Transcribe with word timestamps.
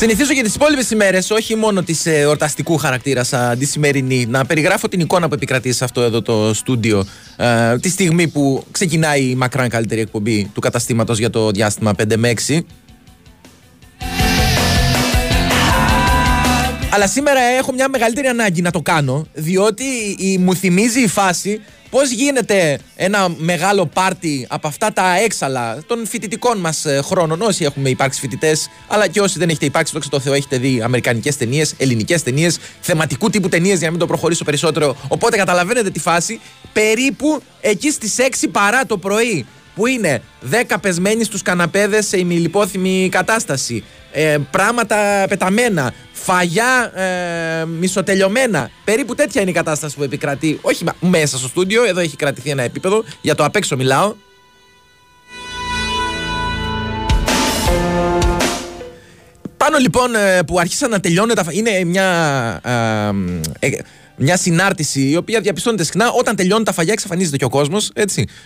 Συνηθίζω 0.00 0.32
για 0.32 0.42
τις 0.42 0.54
υπόλοιπες 0.54 0.90
ημέρες, 0.90 1.30
όχι 1.30 1.56
μόνο 1.56 1.82
της 1.82 2.06
ε, 2.06 2.18
εορταστικού 2.18 2.76
χαρακτήρα 2.76 3.24
σαν 3.24 3.58
τη 3.58 3.64
σημερινή, 3.64 4.26
να 4.26 4.46
περιγράφω 4.46 4.88
την 4.88 5.00
εικόνα 5.00 5.28
που 5.28 5.34
επικρατεί 5.34 5.72
σε 5.72 5.84
αυτό 5.84 6.00
εδώ 6.00 6.22
το 6.22 6.54
στούντιο 6.54 7.06
ε, 7.36 7.78
τη 7.78 7.88
στιγμή 7.88 8.28
που 8.28 8.64
ξεκινάει 8.70 9.22
η 9.22 9.34
μακράν 9.34 9.68
καλύτερη 9.68 10.00
εκπομπή 10.00 10.50
του 10.54 10.60
καταστήματος 10.60 11.18
για 11.18 11.30
το 11.30 11.50
διάστημα 11.50 11.92
5 11.98 12.16
με 12.16 12.32
6. 12.48 12.60
Αλλά 16.90 17.06
σήμερα 17.06 17.40
έχω 17.40 17.72
μια 17.72 17.88
μεγαλύτερη 17.88 18.26
ανάγκη 18.26 18.62
να 18.62 18.70
το 18.70 18.80
κάνω, 18.80 19.26
διότι 19.32 19.84
η, 20.18 20.38
μου 20.38 20.54
θυμίζει 20.54 21.00
η 21.00 21.08
φάση 21.08 21.60
Πώς 21.90 22.10
γίνεται 22.10 22.78
ένα 22.96 23.28
μεγάλο 23.36 23.86
πάρτι 23.86 24.46
από 24.50 24.66
αυτά 24.66 24.92
τα 24.92 25.18
έξαλα 25.18 25.78
των 25.86 26.06
φοιτητικών 26.06 26.58
μας 26.58 26.84
ε, 26.84 27.00
χρόνων, 27.04 27.42
όσοι 27.42 27.64
έχουμε 27.64 27.88
υπάρξει 27.88 28.20
φοιτητές, 28.20 28.68
αλλά 28.88 29.08
και 29.08 29.20
όσοι 29.20 29.38
δεν 29.38 29.48
έχετε 29.48 29.64
υπάρξει, 29.66 29.92
δόξα 29.92 30.08
τω 30.08 30.20
Θεώ, 30.20 30.32
έχετε 30.32 30.58
δει 30.58 30.80
αμερικανικές 30.82 31.36
ταινίες, 31.36 31.74
ελληνικές 31.78 32.22
ταινίες, 32.22 32.58
θεματικού 32.80 33.30
τύπου 33.30 33.48
ταινίες, 33.48 33.76
για 33.76 33.84
να 33.84 33.90
μην 33.90 34.00
το 34.00 34.06
προχωρήσω 34.06 34.44
περισσότερο. 34.44 34.96
Οπότε 35.08 35.36
καταλαβαίνετε 35.36 35.90
τη 35.90 35.98
φάση. 35.98 36.40
Περίπου 36.72 37.42
εκεί 37.60 37.90
στις 37.90 38.16
6 38.18 38.48
παρά 38.52 38.86
το 38.86 38.98
πρωί 38.98 39.46
που 39.80 39.86
είναι 39.86 40.22
10 40.70 40.74
πεσμένοι 40.80 41.24
στους 41.24 41.42
καναπέδες 41.42 42.06
σε 42.06 42.18
ημιλιπόθυμη 42.18 43.08
κατάσταση, 43.10 43.84
ε, 44.12 44.36
πράγματα 44.50 45.24
πεταμένα, 45.28 45.92
φαγιά 46.12 46.92
ε, 46.94 47.64
μισοτελειωμένα. 47.64 48.70
Περίπου 48.84 49.14
τέτοια 49.14 49.40
είναι 49.40 49.50
η 49.50 49.54
κατάσταση 49.54 49.96
που 49.96 50.02
επικρατεί, 50.02 50.58
όχι 50.62 50.84
μέσα 51.00 51.38
στο 51.38 51.48
στούντιο, 51.48 51.84
εδώ 51.84 52.00
έχει 52.00 52.16
κρατηθεί 52.16 52.50
ένα 52.50 52.62
επίπεδο, 52.62 53.04
για 53.20 53.34
το 53.34 53.44
απ' 53.44 53.56
έξω 53.56 53.76
μιλάω. 53.76 54.14
Πάνω 59.56 59.78
λοιπόν 59.78 60.14
ε, 60.14 60.42
που 60.46 60.58
άρχισαν 60.58 60.90
να 60.90 61.00
τελειώνουν 61.00 61.34
τα 61.34 61.44
είναι 61.50 61.84
μια 61.84 62.60
ε, 63.60 63.66
ε, 63.66 63.70
μια 64.20 64.36
συνάρτηση 64.36 65.08
η 65.08 65.16
οποία 65.16 65.40
διαπιστώνεται 65.40 65.84
συχνά 65.84 66.10
όταν 66.10 66.36
τελειώνουν 66.36 66.64
τα 66.64 66.72
φαγιά, 66.72 66.92
εξαφανίζεται 66.92 67.36
και 67.36 67.44
ο 67.44 67.48
κόσμος. 67.48 67.90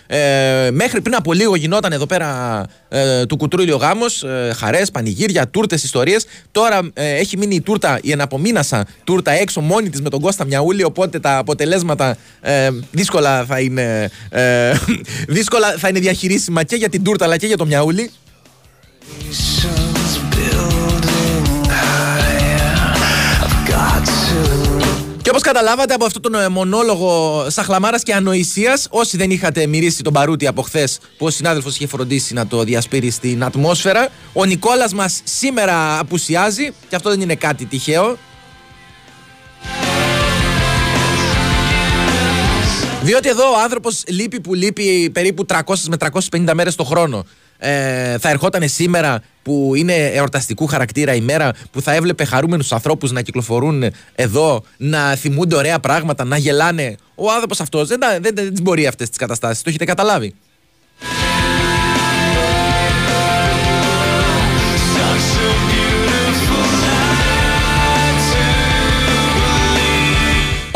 Ε, 0.07 0.69
μέχρι 0.71 1.01
πριν 1.01 1.15
από 1.15 1.33
λίγο 1.33 1.55
γινόταν 1.55 1.91
εδώ 1.91 2.05
πέρα 2.05 2.61
ε, 2.89 3.25
του 3.25 3.37
κουτρούλιο 3.37 3.75
γάμος, 3.75 4.23
ε, 4.23 4.51
χαρές, 4.55 4.91
πανηγύρια, 4.91 5.47
τούρτες, 5.47 5.83
ιστορίες. 5.83 6.25
Τώρα 6.51 6.79
ε, 6.93 7.15
έχει 7.15 7.37
μείνει 7.37 7.55
η 7.55 7.61
τούρτα, 7.61 7.99
η 8.01 8.11
εναπομείνασα 8.11 8.85
τούρτα 9.03 9.31
έξω 9.31 9.61
μόνη 9.61 9.89
της 9.89 10.01
με 10.01 10.09
τον 10.09 10.19
Κώστα 10.19 10.45
Μιαούλη. 10.45 10.83
Οπότε 10.83 11.19
τα 11.19 11.37
αποτελέσματα 11.37 12.17
ε, 12.41 12.69
δύσκολα 12.91 13.45
θα 13.45 13.59
είναι, 13.59 14.09
ε, 14.29 14.73
δύσκολα 15.27 15.75
θα 15.77 15.87
είναι 15.87 15.99
διαχειρίσιμα 15.99 16.63
και 16.63 16.75
για 16.75 16.89
την 16.89 17.03
τούρτα 17.03 17.25
αλλά 17.25 17.37
και 17.37 17.47
για 17.47 17.57
το 17.57 17.65
Μιαούλη. 17.65 18.11
Και 25.25 25.31
όπως 25.31 25.43
καταλάβατε 25.43 25.93
από 25.93 26.05
αυτόν 26.05 26.21
τον 26.21 26.35
ε, 26.35 26.49
μονόλογο 26.49 27.45
σαχλαμάρας 27.49 28.03
και 28.03 28.13
ανοησίας, 28.13 28.87
όσοι 28.89 29.17
δεν 29.17 29.31
είχατε 29.31 29.67
μυρίσει 29.67 30.03
τον 30.03 30.13
παρούτι 30.13 30.47
από 30.47 30.61
χθες 30.61 30.99
που 31.17 31.25
ο 31.25 31.29
συνάδελφος 31.29 31.75
είχε 31.75 31.87
φροντίσει 31.87 32.33
να 32.33 32.47
το 32.47 32.63
διασπείρει 32.63 33.09
στην 33.09 33.43
ατμόσφαιρα, 33.43 34.09
ο 34.33 34.45
Νικόλας 34.45 34.93
μας 34.93 35.21
σήμερα 35.23 35.99
απουσιάζει 35.99 36.73
και 36.89 36.95
αυτό 36.95 37.09
δεν 37.09 37.21
είναι 37.21 37.35
κάτι 37.35 37.65
τυχαίο. 37.65 38.17
Διότι 43.01 43.29
εδώ 43.29 43.51
ο 43.51 43.59
άνθρωπος 43.63 44.03
λείπει 44.07 44.39
που 44.39 44.53
λείπει 44.53 45.09
περίπου 45.13 45.45
300 45.49 45.59
με 45.87 45.97
350 46.31 46.53
μέρες 46.53 46.75
το 46.75 46.83
χρόνο 46.83 47.25
ε, 47.57 48.17
θα 48.17 48.29
ερχόταν 48.29 48.69
σήμερα 48.69 49.21
που 49.43 49.71
είναι 49.75 49.93
εορταστικού 49.93 50.67
χαρακτήρα 50.67 51.13
ημέρα 51.13 51.51
που 51.71 51.81
θα 51.81 51.93
έβλεπε 51.93 52.25
χαρούμενους 52.25 52.71
ανθρώπους 52.71 53.11
να 53.11 53.21
κυκλοφορούν 53.21 53.83
εδώ, 54.15 54.63
να 54.77 55.15
θυμούνται 55.15 55.55
ωραία 55.55 55.79
πράγματα, 55.79 56.23
να 56.23 56.37
γελάνε. 56.37 56.95
Ο 57.15 57.31
άνθρωπος 57.31 57.59
αυτός 57.59 57.87
δεν, 57.87 57.99
δεν, 57.99 58.21
δεν, 58.21 58.35
δεν 58.35 58.61
μπορεί 58.61 58.87
αυτές 58.87 59.09
τις 59.09 59.17
καταστάσεις, 59.17 59.63
το 59.63 59.69
έχετε 59.69 59.85
καταλάβει. 59.85 60.35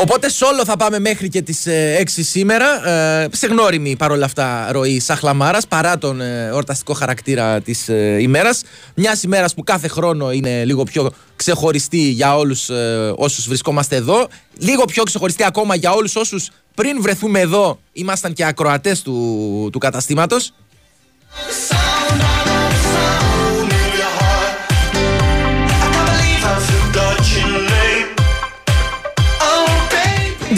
Οπότε 0.02 0.30
σόλο 0.30 0.66
θα 0.66 0.78
πάμε 0.78 1.00
μέχρι 1.00 1.30
και 1.30 1.42
τις 1.42 1.64
6 1.66 1.70
ε, 1.70 2.04
σήμερα. 2.06 2.90
Ε, 2.90 3.28
σε 3.32 3.48
γνώριμη 3.48 3.96
παρόλα 3.96 4.26
αυτά 4.26 4.68
ροή 4.72 5.00
Σαχλαμάρας 5.00 5.68
παρά 5.68 5.98
τον 5.98 6.22
ε, 6.22 6.50
ορταστικό 6.54 6.94
χαρακτήρα 6.94 7.62
της 7.62 7.90
ε, 7.90 8.18
ημέρας. 8.22 8.62
Μιας 8.96 9.24
ημέρας 9.24 9.54
που 9.54 9.64
κάθε 9.64 9.88
χρόνο 9.88 10.32
είναι 10.32 10.66
λίγο 10.66 10.84
πιο 10.84 11.12
ξεχωριστή 11.36 11.98
για 11.98 12.38
όλους 12.38 12.70
ε, 12.70 13.14
όσους 13.16 13.48
βρισκόμαστε 13.48 13.96
εδώ. 13.96 14.28
Λίγο 14.58 14.86
πιο 14.86 15.04
ξεχωριστή 15.04 15.44
ακόμα 15.44 15.76
για 15.76 15.92
όλους 15.92 16.16
όσους 16.16 16.50
πριν 16.76 17.02
βρεθούμε 17.02 17.40
εδώ 17.40 17.80
ήμασταν 17.94 18.34
και 18.34 18.46
ακροατές 18.46 19.02
του, 19.02 19.70
του 19.72 19.80
καταστήματος. 19.80 20.54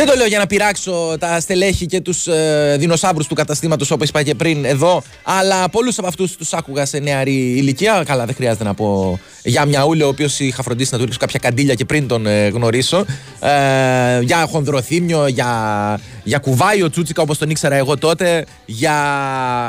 Δεν 0.02 0.10
το 0.10 0.16
λέω 0.16 0.28
για 0.28 0.38
να 0.38 0.48
πειράξω 0.48 1.16
τα 1.20 1.40
στελέχη 1.40 1.86
και 1.86 2.02
τους 2.02 2.28
ε, 2.28 2.76
δεινοσαύρους 2.80 3.28
του 3.28 3.36
καταστήματος 3.36 3.92
όπως 3.92 4.10
είπα 4.10 4.24
και 4.24 4.36
πριν 4.36 4.66
εδώ, 4.66 5.04
αλλά 5.24 5.70
πολλού 5.70 5.92
από 5.98 6.08
αυτούς 6.08 6.36
τους 6.36 6.54
άκουγα 6.54 6.86
σε 6.86 7.00
νεαρή 7.00 7.34
ηλικία. 7.34 8.04
Καλά, 8.06 8.26
δεν 8.26 8.36
χρειάζεται 8.36 8.64
να 8.64 8.74
πω 8.74 9.20
για 9.44 9.66
μια 9.66 9.86
ούλε, 9.86 10.04
ο 10.04 10.08
οποίος 10.08 10.40
είχα 10.40 10.64
φροντίσει 10.64 10.90
να 10.92 10.98
του 10.98 11.04
ρίξω 11.04 11.20
κάποια 11.20 11.40
καντήλια 11.40 11.74
και 11.74 11.86
πριν 11.86 12.08
τον 12.08 12.26
ε, 12.26 12.48
γνωρίσω. 12.48 13.06
Ε, 13.40 14.22
για 14.22 14.48
χονδροθύμιο, 14.52 15.28
για, 15.28 16.00
για 16.24 16.38
κουβάιο 16.38 16.90
τσούτσικα 16.90 17.22
όπως 17.22 17.38
τον 17.38 17.50
ήξερα 17.50 17.76
εγώ 17.76 17.98
τότε, 17.98 18.46
για 18.66 18.96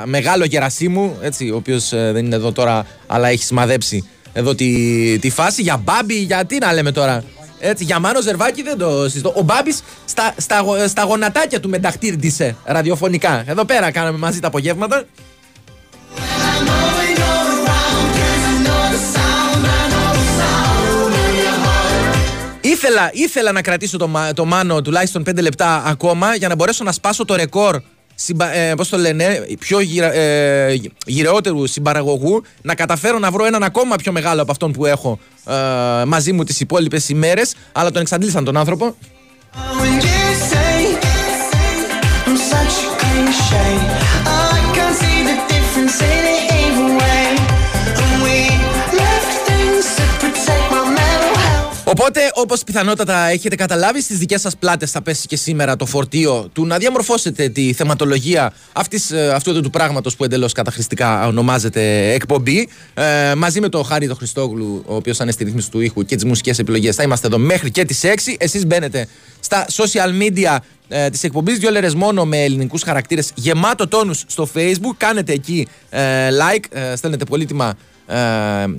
μεγάλο 0.06 0.44
Γερασίμου, 0.44 1.16
έτσι, 1.22 1.50
ο 1.50 1.56
οποίος 1.56 1.92
ε, 1.92 2.10
δεν 2.12 2.24
είναι 2.24 2.36
εδώ 2.36 2.52
τώρα, 2.52 2.86
αλλά 3.06 3.28
έχει 3.28 3.44
σημαδέψει 3.44 4.08
εδώ 4.32 4.54
τη, 4.54 5.18
τη 5.18 5.30
φάση. 5.30 5.62
Για 5.62 5.76
μπάμπι, 5.76 6.14
για 6.14 6.44
τι 6.44 6.58
να 6.58 6.72
λέμε 6.72 6.92
τώρα. 6.92 7.24
Έτσι, 7.64 7.84
για 7.84 7.98
Μάνο 7.98 8.20
Ζερβάκη 8.20 8.62
δεν 8.62 8.78
το 8.78 9.08
συζητώ. 9.08 9.32
Ο 9.36 9.42
Μπάμπης 9.42 9.82
στα, 10.04 10.34
στα, 10.36 10.88
στα 10.88 11.02
γονατάκια 11.02 11.60
του 11.60 11.68
μεταχτήρντισε 11.68 12.56
ραδιοφωνικά. 12.64 13.44
Εδώ 13.46 13.64
πέρα 13.64 13.90
κάναμε 13.90 14.18
μαζί 14.18 14.40
τα 14.40 14.46
απογεύματα. 14.46 15.04
Ήθελα, 22.60 23.10
ήθελα 23.12 23.52
να 23.52 23.62
κρατήσω 23.62 23.98
το, 23.98 24.10
το 24.34 24.44
Μάνο 24.44 24.82
τουλάχιστον 24.82 25.22
5 25.30 25.40
λεπτά 25.40 25.82
ακόμα 25.86 26.34
για 26.34 26.48
να 26.48 26.54
μπορέσω 26.54 26.84
να 26.84 26.92
σπάσω 26.92 27.24
το 27.24 27.34
ρεκόρ 27.34 27.80
συμπα, 28.14 28.54
ε, 28.54 28.74
πώς 28.74 28.88
το 28.88 28.96
λένε, 28.96 29.46
πιο 29.58 29.80
γυρα, 29.80 30.12
ε, 30.12 30.80
γυρεότερου 31.06 31.66
συμπαραγωγού 31.66 32.42
να 32.62 32.74
καταφέρω 32.74 33.18
να 33.18 33.30
βρω 33.30 33.44
έναν 33.46 33.62
ακόμα 33.62 33.96
πιο 33.96 34.12
μεγάλο 34.12 34.42
από 34.42 34.50
αυτόν 34.50 34.72
που 34.72 34.86
έχω 34.86 35.18
ε, 35.48 36.04
μαζί 36.04 36.32
μου 36.32 36.44
τις 36.44 36.60
υπόλοιπες 36.60 37.08
ημέρες 37.08 37.54
αλλά 37.72 37.90
τον 37.90 38.00
εξαντλήσαν 38.00 38.44
τον 38.44 38.56
άνθρωπο 38.56 38.96
Οπότε, 51.92 52.20
όπως 52.34 52.64
πιθανότατα 52.64 53.28
έχετε 53.28 53.56
καταλάβει, 53.56 54.02
στις 54.02 54.18
δικές 54.18 54.40
σας 54.40 54.56
πλάτες 54.56 54.90
θα 54.90 55.02
πέσει 55.02 55.26
και 55.26 55.36
σήμερα 55.36 55.76
το 55.76 55.86
φορτίο 55.86 56.48
του 56.52 56.66
να 56.66 56.78
διαμορφώσετε 56.78 57.48
τη 57.48 57.72
θεματολογία 57.72 58.52
αυτής, 58.72 59.10
ε, 59.10 59.32
αυτού 59.34 59.60
του 59.60 59.70
πράγματος 59.70 60.16
που 60.16 60.24
εντελώς 60.24 60.52
καταχρηστικά 60.52 61.26
ονομάζεται 61.26 62.12
εκπομπή. 62.12 62.68
Ε, 62.94 63.34
μαζί 63.36 63.60
με 63.60 63.68
τον 63.68 63.84
Χάρη 63.84 64.06
τον 64.06 64.16
Χριστόγλου, 64.16 64.82
ο 64.86 64.94
οποίος 64.94 65.18
είναι 65.18 65.30
στη 65.30 65.44
ρύθμιση 65.44 65.70
του 65.70 65.80
ήχου 65.80 66.04
και 66.04 66.14
τις 66.14 66.24
μουσικές 66.24 66.58
επιλογές, 66.58 66.94
θα 66.94 67.02
είμαστε 67.02 67.26
εδώ 67.26 67.38
μέχρι 67.38 67.70
και 67.70 67.84
τις 67.84 68.04
6. 68.04 68.36
Εσείς 68.38 68.66
μπαίνετε 68.66 69.06
στα 69.40 69.66
social 69.68 70.22
media 70.22 70.56
ε, 70.88 71.10
της 71.10 71.24
εκπομπής, 71.24 71.58
δύο 71.58 71.70
λέρε 71.70 71.90
μόνο 71.94 72.24
με 72.24 72.42
ελληνικούς 72.42 72.82
χαρακτήρες, 72.82 73.30
γεμάτο 73.34 73.88
τόνους 73.88 74.24
στο 74.26 74.48
Facebook. 74.54 74.94
Κάνετε 74.96 75.32
εκεί 75.32 75.68
ε, 75.90 76.28
like, 76.28 76.64
ε, 76.70 76.96
στέλνετε 76.96 77.24
πολύτιμα 77.24 77.74
ε, 78.06 78.16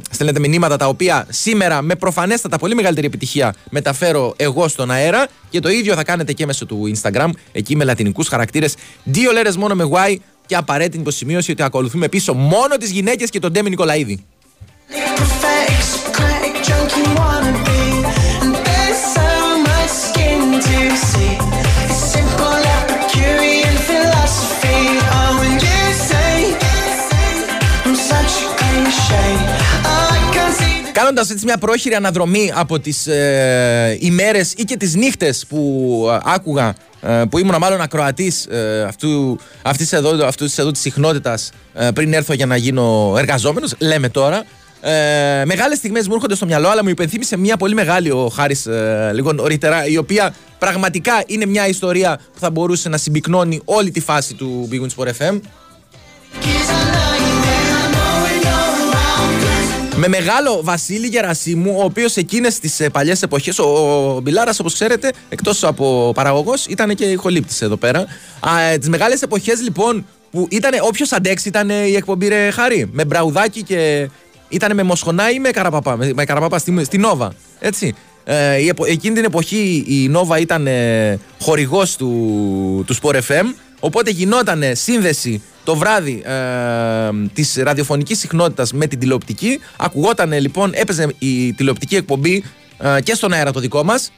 στέλνετε 0.10 0.40
μηνύματα 0.40 0.78
τα 0.78 0.88
οποία 0.88 1.28
σήμερα 1.30 1.82
με 1.82 1.96
προφανέστατα 1.96 2.58
πολύ 2.58 2.76
μεγαλύτερη 2.76 3.08
επιτυχία 3.08 3.54
μεταφέρω 3.70 4.34
εγώ 4.38 4.68
στον 4.68 4.92
αέρα 4.92 5.28
και 5.50 5.60
το 5.60 5.70
ίδιο 5.70 5.94
θα 5.96 6.04
κάνετε 6.04 6.34
και 6.34 6.46
μέσω 6.46 6.66
του 6.66 6.92
Instagram 6.96 7.30
εκεί 7.52 7.76
με 7.76 7.84
λατινικούς 7.84 8.28
χαρακτήρες 8.28 8.76
δύο 9.04 9.32
λέρες 9.32 9.58
μόνο 9.58 9.76
με 9.76 9.90
Y 9.92 10.16
και 10.46 10.56
απαραίτητη 10.56 10.98
υποσημείωση 10.98 11.52
ότι 11.52 11.64
ακολουθούμε 11.64 12.08
πίσω 12.08 12.34
μόνο 12.34 12.78
τις 12.78 12.92
γυναίκες 12.92 13.30
και 13.30 13.40
τον 13.40 13.52
Ντέμι 13.52 13.70
Νικολαίδη. 13.70 14.26
Κάνοντας 30.94 31.30
έτσι 31.30 31.46
μια 31.46 31.58
πρόχειρη 31.58 31.96
αναδρομή 31.96 32.52
από 32.56 32.80
τις 32.80 33.08
ε, 33.08 33.98
ημέρες 34.00 34.54
ή 34.58 34.64
και 34.64 34.78
τις 34.78 34.96
νύχτες 34.96 35.46
που 35.50 36.08
ε, 36.12 36.18
άκουγα, 36.24 36.76
ε, 37.02 37.24
που 37.30 37.38
ήμουν 37.38 37.56
μάλλον 37.60 37.82
ακροατής 37.82 38.46
ε, 38.46 38.84
αυτού, 38.88 39.40
αυτής 39.62 39.94
εδώ, 39.94 40.26
αυτής 40.26 40.58
εδώ 40.58 40.72
της 40.72 40.82
συχνότητας 40.82 41.52
ε, 41.74 41.90
πριν 41.94 42.14
έρθω 42.14 42.34
για 42.34 42.46
να 42.46 42.56
γίνω 42.56 43.16
εργαζόμενος, 43.18 43.74
λέμε 43.80 44.10
τώρα. 44.10 44.44
Ε, 44.82 45.46
Μεγάλες 45.46 45.78
στιγμές 45.78 46.08
μου 46.08 46.14
έρχονται 46.14 46.36
στο 46.36 46.46
μυαλό, 46.46 46.70
αλλά 46.70 46.84
μου 46.84 46.90
υπενθύμησε 46.90 47.38
μια 47.38 47.58
πολύ 47.58 47.74
μεγάλη 47.74 48.12
ο 48.12 48.32
Χάρης 48.36 48.66
ε, 48.66 49.12
λίγο 49.14 49.34
νωρίτερα, 49.34 49.86
η 49.86 49.98
οποία 49.98 50.36
πραγματικά 50.60 51.24
είναι 51.26 51.46
μια 51.46 51.68
ιστορία 51.68 52.20
που 52.34 52.40
θα 52.40 52.50
μπορούσε 52.50 52.90
να 52.90 52.98
συμπυκνώνει 52.98 53.62
όλη 53.66 53.92
τη 53.92 54.00
φάση 54.00 54.34
του 54.34 54.70
Big 54.72 54.82
Wings 54.82 55.08
FM. 55.08 55.40
Με 60.06 60.10
μεγάλο 60.10 60.60
Βασίλη 60.64 61.08
Γερασίμου, 61.08 61.76
ο 61.80 61.84
οποίος 61.84 62.16
εκείνες 62.16 62.60
τις 62.60 62.80
ε, 62.80 62.90
παλιές 62.90 63.22
εποχές, 63.22 63.60
ο, 63.60 63.64
ο 63.64 64.20
Μπιλάρας, 64.20 64.60
όπως 64.60 64.74
ξέρετε, 64.74 65.12
εκτός 65.30 65.64
από 65.64 66.12
παραγωγός, 66.16 66.66
ήταν 66.66 66.96
και 66.96 67.06
ηχολήπτης 67.06 67.62
εδώ 67.62 67.76
πέρα. 67.76 68.06
Ε, 68.72 68.78
τις 68.78 68.90
μεγάλες 68.90 69.22
εποχές 69.22 69.62
λοιπόν 69.62 70.06
που 70.32 70.48
ήταν 70.50 70.72
όποιος 70.82 71.12
αντέξει 71.12 71.48
ήταν 71.48 71.70
η 71.70 71.96
εκπομπή 71.96 72.28
Ρε 72.28 72.50
Χάρη. 72.52 72.90
Με 72.92 73.06
μπραουδάκι 73.06 73.64
και. 73.64 74.10
ήταν 74.50 74.76
με 74.76 74.84
Μοσχονά 74.84 75.32
ή 75.32 75.40
με 75.40 75.50
Καραπαπά. 75.50 75.98
Με, 75.98 76.12
με 76.14 76.26
Καραπαπά 76.26 76.58
στη, 76.58 76.84
στη 76.84 76.98
Νόβα. 76.98 77.34
Έτσι. 77.60 77.96
Ε, 78.24 78.58
η, 78.58 78.72
εκείνη 78.86 79.16
την 79.16 79.24
εποχή 79.24 79.84
η 79.88 80.08
Νόβα 80.08 80.40
ήταν 80.40 80.68
ε, 80.68 81.20
χορηγός 81.42 81.96
του, 81.96 82.84
του 82.88 82.96
Sport 82.96 83.16
FM 83.16 83.46
οπότε 83.84 84.12
γινόταν 84.12 84.64
σύνδεση 84.72 85.42
το 85.64 85.76
βράδυ 85.76 86.22
ε, 86.26 86.34
της 87.34 87.56
ραδιοφωνικής 87.56 88.20
συχνότητας 88.20 88.74
με 88.74 88.88
την 88.88 89.00
τηλεοπτική. 89.00 89.60
Ακουγόταν 89.78 90.34
λοιπόν, 90.34 90.72
έπαιζε 90.74 91.14
η 91.20 91.54
τηλεοπτική 91.54 91.96
εκπομπή 91.96 92.44
ε, 92.78 93.02
και 93.02 93.14
στον 93.14 93.34
αέρα 93.34 93.52
το 93.52 93.60
δικό 93.60 93.84
μας. 93.84 94.12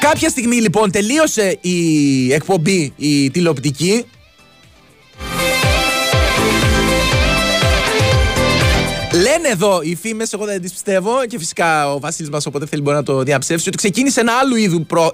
Κάποια 0.00 0.28
στιγμή 0.28 0.56
λοιπόν 0.56 0.90
τελείωσε 0.90 1.58
η 1.60 2.32
εκπομπή 2.32 2.92
η 2.96 3.30
τηλεοπτική 3.30 4.04
Λένε 9.14 9.48
εδώ 9.48 9.80
οι 9.82 9.94
φήμες, 9.94 10.32
εγώ 10.32 10.44
δεν 10.44 10.62
τις 10.62 10.72
πιστεύω 10.72 11.26
και 11.26 11.38
φυσικά 11.38 11.92
ο 11.92 12.00
Βασίλης 12.00 12.30
μας 12.30 12.46
όποτε 12.46 12.66
θέλει 12.66 12.82
μπορεί 12.82 12.96
να 12.96 13.02
το 13.02 13.22
διαψεύσει, 13.22 13.68
ότι 13.68 13.76
ξεκίνησε 13.76 14.20
ένα 14.20 14.32
άλλο 14.32 14.56
είδου 14.56 14.86
προ, 14.86 15.12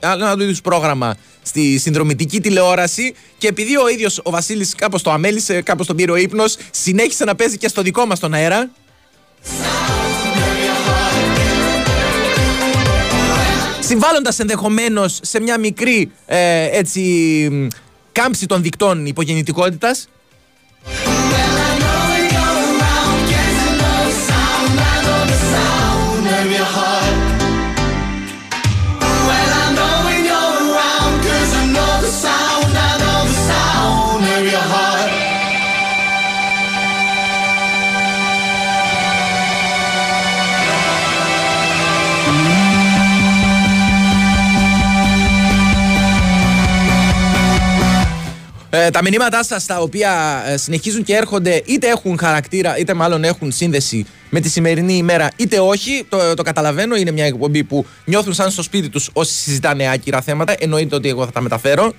πρόγραμμα 0.62 1.17
στη 1.43 1.79
συνδρομητική 1.79 2.41
τηλεόραση 2.41 3.15
και 3.39 3.49
επειδή 3.49 3.77
ο 3.77 3.89
ίδιος 3.89 4.21
ο 4.23 4.31
Βασίλης 4.31 4.75
κάπως 4.75 5.03
το 5.03 5.11
αμέλησε, 5.11 5.62
κάπως 5.62 5.87
τον 5.87 5.97
πήρε 5.97 6.11
ο 6.11 6.17
ύπνος, 6.17 6.56
συνέχισε 6.71 7.25
να 7.25 7.35
παίζει 7.35 7.56
και 7.56 7.69
στο 7.69 7.83
δικό 7.83 8.06
μας 8.06 8.19
τον 8.19 8.35
αέρα. 8.35 8.71
Συμβάλλοντας 13.81 14.39
ενδεχομένως 14.39 15.19
σε 15.23 15.41
μια 15.41 15.59
μικρή 15.59 16.11
ε, 16.27 16.79
έτσι, 16.79 17.69
κάμψη 18.12 18.47
των 18.47 18.62
δικτών 18.62 19.06
υπογεννητικότητας 19.06 20.09
Ε, 48.88 48.90
τα 48.90 49.02
μηνύματά 49.02 49.44
σας 49.44 49.67
τα 49.67 49.81
οποία 49.81 50.43
ε, 50.46 50.56
συνεχίζουν 50.56 51.05
και 51.05 51.14
έρχονται 51.14 51.62
είτε 51.64 51.88
έχουν 51.88 52.19
χαρακτήρα 52.19 52.79
είτε 52.79 52.94
μάλλον 52.94 53.25
έχουν 53.25 53.52
σύνδεση 53.52 54.06
με 54.31 54.40
τη 54.40 54.49
σημερινή 54.49 54.93
ημέρα 54.93 55.31
είτε 55.37 55.61
όχι, 55.61 56.06
το, 56.08 56.35
το 56.35 56.43
καταλαβαίνω. 56.43 56.96
Είναι 56.96 57.11
μια 57.11 57.25
εκπομπή 57.25 57.64
που 57.64 57.87
νιώθουν 58.05 58.32
σαν 58.35 58.50
στο 58.50 58.62
σπίτι 58.62 58.88
τους 58.88 59.11
όσοι 59.12 59.32
συζητάνε 59.32 59.90
άκυρα 59.90 60.20
θέματα. 60.20 60.55
Εννοείται 60.58 60.94
ότι 60.94 61.08
εγώ 61.08 61.25
θα 61.25 61.32
τα 61.32 61.40
μεταφέρω. 61.40 61.93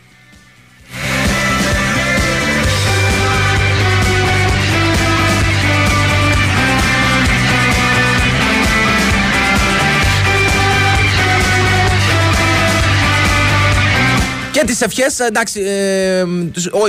Τις 14.70 14.82
ευχές, 14.82 15.20
εντάξει, 15.20 15.62
ε, 15.62 16.26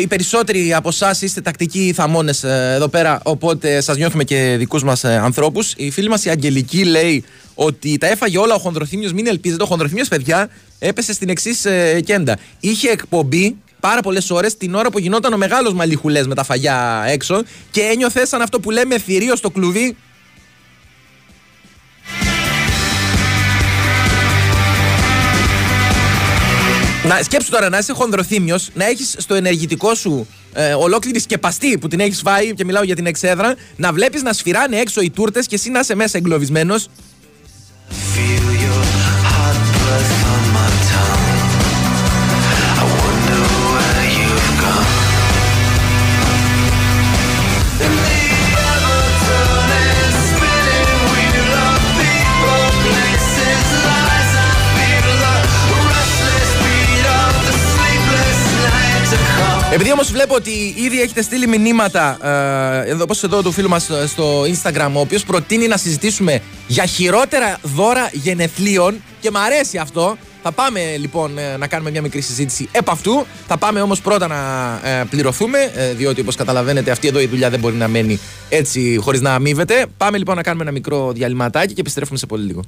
οι 0.01 0.07
περισσότεροι 0.07 0.75
από 0.75 0.89
εσάς 0.89 1.23
είστε 1.23 1.41
τακτικοί 1.41 1.93
θαμώνες 1.97 2.45
ε, 2.45 2.73
εδώ 2.75 2.89
πέρα, 2.89 3.21
οπότε 3.25 3.81
σας 3.81 3.97
νιώθουμε 3.97 4.25
και 4.25 4.55
δικούς 4.59 4.83
μας 4.83 5.05
ε, 5.05 5.21
ανθρώπους. 5.25 5.73
Η 5.77 5.91
φίλη 5.91 6.09
μας 6.09 6.25
η 6.25 6.31
Αγγελική 6.31 6.85
λέει 6.85 7.25
ότι 7.55 7.99
τα 7.99 8.07
έφαγε 8.07 8.39
όλα 8.39 8.55
ο 8.55 8.59
Χονδροθύμιος. 8.59 9.13
Μην 9.13 9.27
ελπίζετε, 9.27 9.63
ο 9.63 9.67
Χονδροθύμιος, 9.67 10.09
παιδιά, 10.09 10.51
έπεσε 10.79 11.13
στην 11.13 11.29
εξής 11.29 11.65
ε, 11.65 12.01
κέντα. 12.01 12.39
Είχε 12.61 12.91
εκπομπή 12.91 13.57
πάρα 13.81 14.01
πολλές 14.01 14.31
ώρες 14.31 14.57
την 14.57 14.75
ώρα 14.75 14.91
που 14.91 14.99
γινόταν 14.99 15.33
ο 15.33 15.37
μεγάλος 15.37 15.73
μαλλιχουλέ 15.73 16.27
με 16.27 16.35
τα 16.35 16.45
φαγιά 16.45 17.05
έξω 17.07 17.43
και 17.71 17.81
ένιωθε 17.81 18.27
σαν 18.27 18.43
αυτό 18.43 18.61
που 18.61 18.71
λέμε 18.71 18.99
θηρίο 18.99 19.37
στο 19.37 19.51
κλουβί 19.51 19.97
Να 27.11 27.23
σκέψου 27.23 27.51
τώρα 27.51 27.69
να 27.69 27.79
είσαι 27.79 27.93
χονδροθύμιος, 27.93 28.71
να 28.75 28.85
έχεις 28.85 29.15
στο 29.19 29.35
ενεργητικό 29.35 29.95
σου 29.95 30.27
ε, 30.53 30.73
ολόκληρη 30.73 31.21
σκεπαστή 31.21 31.79
που 31.79 31.89
την 31.89 32.01
έχεις 32.01 32.21
φάει 32.21 32.55
και 32.55 32.65
μιλάω 32.65 32.83
για 32.83 32.95
την 32.95 33.07
εξέδρα, 33.07 33.55
να 33.77 33.93
βλέπεις 33.93 34.23
να 34.23 34.33
σφυράνε 34.33 34.77
έξω 34.77 35.01
οι 35.01 35.11
τούρτες 35.11 35.47
και 35.47 35.55
εσύ 35.55 35.71
να 35.71 35.79
είσαι 35.79 35.95
μέσα 35.95 36.19
εγκλωβισμένος. 36.19 36.89
Επειδή 59.73 59.93
όμως 59.93 60.11
βλέπω 60.11 60.35
ότι 60.35 60.75
ήδη 60.77 61.01
έχετε 61.01 61.23
στείλει 61.23 61.47
μηνύματα 61.47 62.19
ε, 62.85 62.91
εδώ, 62.91 63.03
όπως 63.03 63.23
εδώ 63.23 63.43
του 63.43 63.53
φίλου 63.53 63.69
μας 63.69 63.91
στο 64.07 64.43
Instagram, 64.43 64.91
ο 64.93 65.01
οποίος 65.01 65.25
προτείνει 65.25 65.67
να 65.67 65.77
συζητήσουμε 65.77 66.43
για 66.67 66.87
χειρότερα 66.87 67.59
δώρα 67.63 68.11
γενεθλίων 68.13 69.03
και 69.21 69.31
μ' 69.31 69.37
αρέσει 69.37 69.79
αυτό. 69.79 70.17
Θα 70.43 70.53
πάμε 70.53 70.97
λοιπόν 70.97 71.39
ε, 71.39 71.57
να 71.57 71.67
κάνουμε 71.67 71.91
μια 71.91 72.03
μικρή 72.03 72.21
συζήτηση 72.21 72.69
επ' 72.73 72.91
αυτού. 72.91 73.27
Θα 73.47 73.57
πάμε 73.59 73.81
όμως 73.81 74.01
πρώτα 74.01 74.27
να 74.27 74.81
ε, 74.89 75.05
πληρωθούμε, 75.11 75.59
ε, 75.75 75.93
διότι 75.93 76.21
όπως 76.21 76.37
καταλαβαίνετε 76.37 76.91
αυτή 76.91 77.09
εδώ 77.09 77.21
η 77.21 77.27
δουλειά 77.27 77.51
δεν 77.51 77.61
μπορεί 77.61 77.77
να 77.77 77.89
μένει 77.89 78.19
έτσι 78.49 78.99
χωρίς 79.01 79.21
να 79.21 79.35
αμείβεται. 79.35 79.87
Πάμε 79.97 80.19
λοιπόν 80.19 80.37
να 80.37 80.43
κάνουμε 80.43 80.63
ένα 80.63 80.73
μικρό 80.73 81.13
διαλυματάκι 81.13 81.75
και 81.75 81.81
επιστρέφουμε 81.81 82.19
σε 82.19 82.27
πολύ 82.27 82.45
λίγο. 82.45 82.63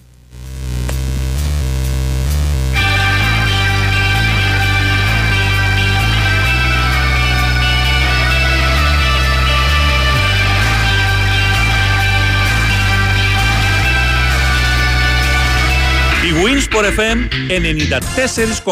Winsport 16.72 16.98
FM 16.98 17.18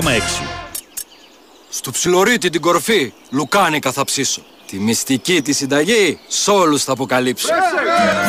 94,6 0.03 0.21
Στο 1.69 1.91
ψιλορίτι 1.91 2.51
την 2.51 2.61
κορφή, 2.61 3.13
λουκάνικα 3.31 3.93
θα 3.93 4.05
ψήσω. 4.05 4.43
Τη 4.67 4.79
μυστική 4.79 5.43
τη 5.43 5.53
συνταγή, 5.53 6.19
σ' 6.29 6.49
όλους 6.49 6.85
θα 6.85 6.93
αποκαλύψω. 6.93 7.49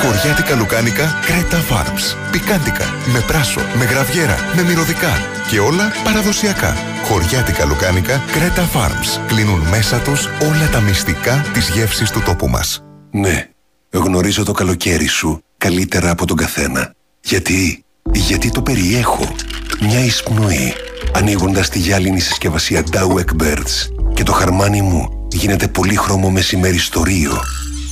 Χωριάτικα 0.01 0.55
λουκάνικα 0.55 1.19
Κρέτα 1.25 1.65
Farms. 1.69 2.31
Πικάντικα, 2.31 2.85
με 3.13 3.23
πράσο, 3.27 3.59
με 3.77 3.85
γραβιέρα, 3.85 4.37
με 4.55 4.63
μυρωδικά 4.63 5.27
και 5.49 5.59
όλα 5.59 5.91
παραδοσιακά. 6.03 6.75
Χωριάτικα 7.03 7.65
λουκάνικα 7.65 8.23
Κρέτα 8.31 8.69
Farms. 8.73 9.27
Κλείνουν 9.27 9.59
μέσα 9.59 9.99
τους 9.99 10.25
όλα 10.25 10.69
τα 10.71 10.79
μυστικά 10.79 11.45
της 11.53 11.69
γεύσης 11.69 12.11
του 12.11 12.21
τόπου 12.25 12.47
μας. 12.47 12.83
Ναι, 13.11 13.49
γνωρίζω 13.89 14.43
το 14.43 14.51
καλοκαίρι 14.51 15.07
σου 15.07 15.43
καλύτερα 15.57 16.09
από 16.09 16.25
τον 16.25 16.37
καθένα. 16.37 16.93
Γιατί 17.21 17.85
γιατί 18.13 18.51
το 18.51 18.61
περιέχω. 18.61 19.35
Μια 19.83 19.99
εισπνοή, 20.05 20.73
ανοίγοντας 21.13 21.69
τη 21.69 21.79
γυάλινη 21.79 22.19
συσκευασία 22.19 22.83
Dow 22.91 23.43
Birds 23.43 23.89
και 24.13 24.23
το 24.23 24.31
χαρμάνι 24.31 24.81
μου 24.81 25.27
γίνεται 25.31 25.67
πολύχρωμο 25.67 26.29
μεσημεριστορείο. 26.29 27.39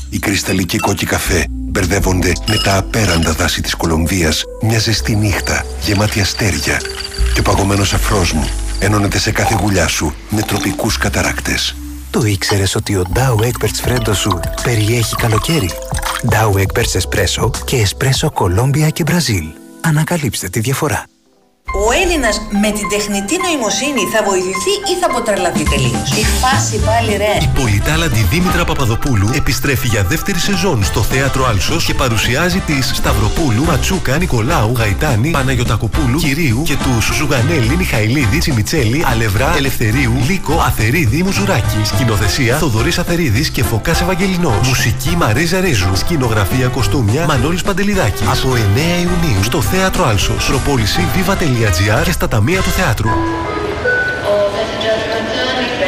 Οι 0.10 0.20
κρυσταλλικοί 0.20 0.78
κόκκι 0.78 1.06
καφέ 1.06 1.46
μπερδεύονται 1.50 2.32
με 2.48 2.58
τα 2.64 2.78
απέραντα 2.78 3.32
δάση 3.32 3.62
της 3.62 3.76
Κολομβίας 3.76 4.44
μια 4.62 4.80
ζεστή 4.80 5.16
νύχτα 5.16 5.66
γεμάτη 5.82 6.22
αστέρια 6.22 6.82
και 7.34 7.40
ο 7.40 7.44
παγωμένος 7.44 7.94
αφρός 7.94 8.32
μου 8.32 8.50
ενώνεται 8.80 9.18
σε 9.20 9.32
κάθε 9.32 9.58
γουλιά 9.62 9.88
σου 9.88 10.14
με 10.30 10.42
τροπικούς 10.42 10.98
καταράκτες. 10.98 11.76
Το 12.10 12.26
ήξερες 12.26 12.76
ότι 12.76 12.96
ο 12.96 13.04
Dow 13.14 13.44
Experts 13.44 13.88
Freddo 13.88 14.16
σου 14.16 14.40
περιέχει 14.64 15.16
καλοκαίρι; 15.16 15.70
Dow 16.30 16.58
Experts 16.58 17.00
Espresso 17.00 17.52
και 17.66 17.88
Espresso 17.88 18.28
Colombia 18.28 18.92
και 18.94 19.04
Brazil. 19.08 19.54
Ανακαλύψτε 19.82 20.50
τη 20.50 20.60
διαφορά. 20.60 21.06
Ο 21.74 21.92
Έλληνας 22.04 22.42
με 22.64 22.72
την 22.72 22.90
τεχνητή 22.90 23.36
νοημοσύνη 23.44 24.04
θα 24.14 24.20
βοηθηθεί 24.30 24.74
ή 24.92 24.94
θα 25.02 25.08
αποτρελαθεί 25.10 25.64
τελείως; 25.64 26.10
Τι 26.16 26.24
φάση 26.42 26.76
πάλι, 26.88 27.12
ρε. 27.24 27.34
Η 27.42 27.50
πολυτάλαντη 27.56 28.24
Δήμητρα 28.32 28.64
Παπαδοπούλου 28.66 29.30
επιστρέφει 29.36 29.88
για 29.88 30.04
δεύτερη 30.04 30.40
σεζόν 30.40 30.84
στο 30.84 31.02
θέατρο 31.02 31.46
Άλσος 31.48 31.86
και 31.86 31.94
παρουσιάζει 31.94 32.60
τις 32.60 32.92
Σταυροπούλου, 32.94 33.64
Ματσούκα, 33.64 34.18
Νικολάου, 34.18 34.74
Γαϊτάνη, 34.78 35.30
Παναγιοτακοπούλου, 35.30 36.20
Κυρίου 36.20 36.62
και 36.66 36.76
τους 36.86 37.12
Ζουγανέλη, 37.18 37.76
Μιχαηλίδη, 37.78 38.38
Τσιμιτσέλη, 38.38 39.06
Αλευρά, 39.12 39.54
Ελευθερίου, 39.58 40.14
Λίκο, 40.28 40.64
Αθερίδη, 40.68 41.24
Μουζουράκη. 41.24 41.82
Σκηνοθεσία 41.84 42.58
Θοδωρής 42.58 42.98
Αθερίδης 43.00 43.50
και 43.50 43.64
Φωκάς 43.64 44.02
Ευαγγελινός. 44.02 44.68
Μουσική 44.68 45.16
Μαρίζα 45.16 45.60
Ρίζου. 45.60 45.96
Σκηνογραφία 45.96 46.68
κοστούμια 46.68 47.26
Μανώλης 47.26 47.62
Παντελιδάκης. 47.62 48.28
Από 48.28 48.56
9 48.56 48.98
Ιουνίου 49.02 49.44
στο 49.44 49.62
θέατρο 49.62 50.06
Άλσος. 50.06 50.46
Προπόληση 50.46 51.08
Viva 51.60 52.04
και 52.04 52.12
στα 52.12 52.28
ταμεία 52.28 52.62
του 52.62 52.70
θεάτρου. 52.70 53.10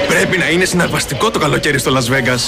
Πρέπει 0.08 0.38
να 0.38 0.50
είναι 0.50 0.66
συναρπαστικό 0.66 1.32
το 1.32 1.40
καλοκαίρι 1.40 1.80
στο 1.80 1.92
Las 1.98 2.12
Vegas. 2.12 2.40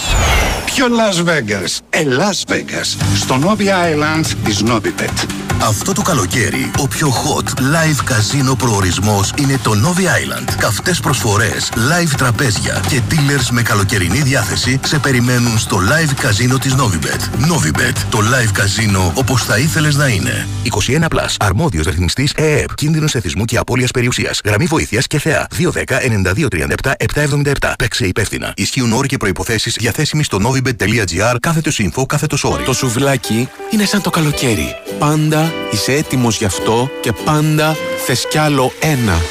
Ποιο 0.66 0.86
Las 0.86 1.30
Vegas? 1.30 1.80
Ε, 1.90 2.04
Las 2.04 2.54
Vegas. 2.54 2.98
Στο 3.16 3.40
Novi 3.44 3.62
Island 3.62 4.26
της 4.44 4.64
Novibet. 4.64 5.53
Αυτό 5.68 5.94
το 5.94 6.02
καλοκαίρι, 6.02 6.72
ο 6.78 6.88
πιο 6.88 7.10
hot 7.10 7.48
live 7.60 8.04
καζίνο 8.04 8.56
προορισμός 8.56 9.32
είναι 9.38 9.60
το 9.64 9.72
Novi 9.72 10.00
Island. 10.00 10.54
Καυτές 10.58 11.00
προσφορές, 11.00 11.72
live 11.76 12.12
τραπέζια 12.18 12.84
και 12.88 13.02
dealers 13.10 13.48
με 13.52 13.62
καλοκαιρινή 13.62 14.22
διάθεση 14.22 14.80
σε 14.86 15.00
περιμένουν 15.00 15.58
στο 15.58 15.78
live 15.78 16.14
καζίνο 16.22 16.58
της 16.58 16.76
Novibet. 16.76 17.30
Novibet, 17.52 17.94
το 18.10 18.20
live 18.20 18.52
καζίνο 18.54 19.12
όπως 19.16 19.44
θα 19.44 19.58
ήθελες 19.58 19.96
να 19.96 20.08
είναι. 20.08 20.48
21+, 20.64 21.08
plus, 21.08 21.36
αρμόδιος 21.40 21.86
ρυθμιστής 21.86 22.32
ΕΕΠ, 22.36 22.76
κίνδυνος 22.76 23.16
εθισμού 23.16 23.46
και 23.46 23.58
απώλειας 23.58 23.92
περιουσίας, 23.92 24.42
γραμμή 24.46 24.66
βοήθειας 24.66 25.08
και 25.08 25.20
θεά. 25.20 25.48
210-9237-777. 25.58 27.74
Παίξε 27.78 28.06
υπεύθυνα. 28.06 28.54
Ισχύουν 28.56 28.94
όροι 28.94 29.08
και 29.08 29.18
προϋποθέσεις 29.18 29.76
διαθέσιμοι 29.80 30.24
στο 30.24 30.40
novibet.gr 30.44 31.36
κάθετος 31.40 31.82
info 31.84 32.06
κάθετος 32.08 32.44
όροι. 32.44 32.64
Το 32.64 32.74
σουβλάκι 32.74 33.50
είναι 33.72 33.86
σαν 33.86 34.02
το 34.02 34.10
καλοκαίρι. 34.10 34.76
Πάντα 35.00 35.53
είσαι 35.72 35.94
έτοιμος 35.94 36.38
γι' 36.38 36.46
αυτό 36.46 36.90
και 37.02 37.12
πάντα 37.26 37.76
θες 38.06 38.28
κι 38.30 38.38
άλλο 38.38 38.72
ένα. 38.80 39.22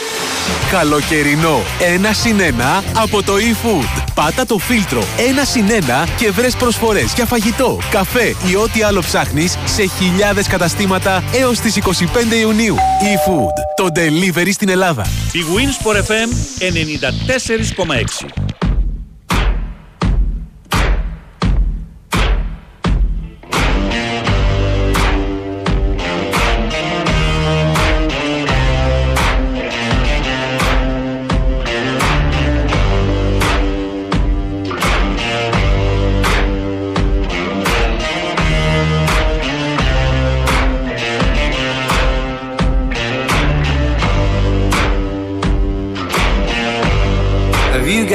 Καλοκαιρινό 0.70 1.60
ένα 1.94 2.12
συν 2.12 2.40
ένα 2.40 2.84
από 2.96 3.22
το 3.22 3.32
eFood. 3.34 4.02
Πάτα 4.14 4.46
το 4.46 4.58
φίλτρο 4.58 5.02
ένα 5.28 5.44
συν 5.44 5.70
ένα 5.70 6.08
και 6.16 6.30
βρες 6.30 6.56
προσφορές 6.56 7.12
για 7.14 7.24
φαγητό, 7.24 7.78
καφέ 7.90 8.34
ή 8.50 8.56
ό,τι 8.56 8.82
άλλο 8.82 9.00
ψάχνεις 9.00 9.58
σε 9.64 9.84
χιλιάδες 9.98 10.46
καταστήματα 10.46 11.24
έως 11.32 11.58
τις 11.58 11.76
25 11.76 12.36
Ιουνίου. 12.40 12.74
eFood. 13.00 13.74
Το 13.76 13.86
delivery 13.94 14.50
στην 14.52 14.68
Ελλάδα. 14.68 15.06
Η 15.32 15.38
Winsport 15.54 15.96
FM 15.96 16.28
94,6 16.58 18.51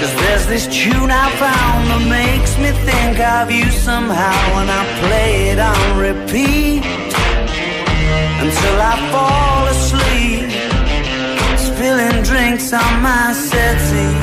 Cause 0.00 0.14
there's 0.22 0.46
this 0.54 0.66
tune 0.80 1.10
I 1.24 1.26
found 1.44 1.80
that 1.90 2.04
makes 2.20 2.52
me 2.62 2.70
think 2.88 3.16
of 3.36 3.44
you 3.56 3.66
somehow 3.88 4.38
when 4.56 4.68
I 4.80 4.82
play 5.02 5.30
it 5.52 5.58
on 5.72 5.82
repeat 6.08 6.82
until 8.44 8.76
I 8.92 8.94
fall 9.12 9.62
asleep, 9.74 10.48
spilling 11.68 12.18
drinks 12.30 12.72
on 12.82 12.92
my 13.06 13.24
settee. 13.48 14.16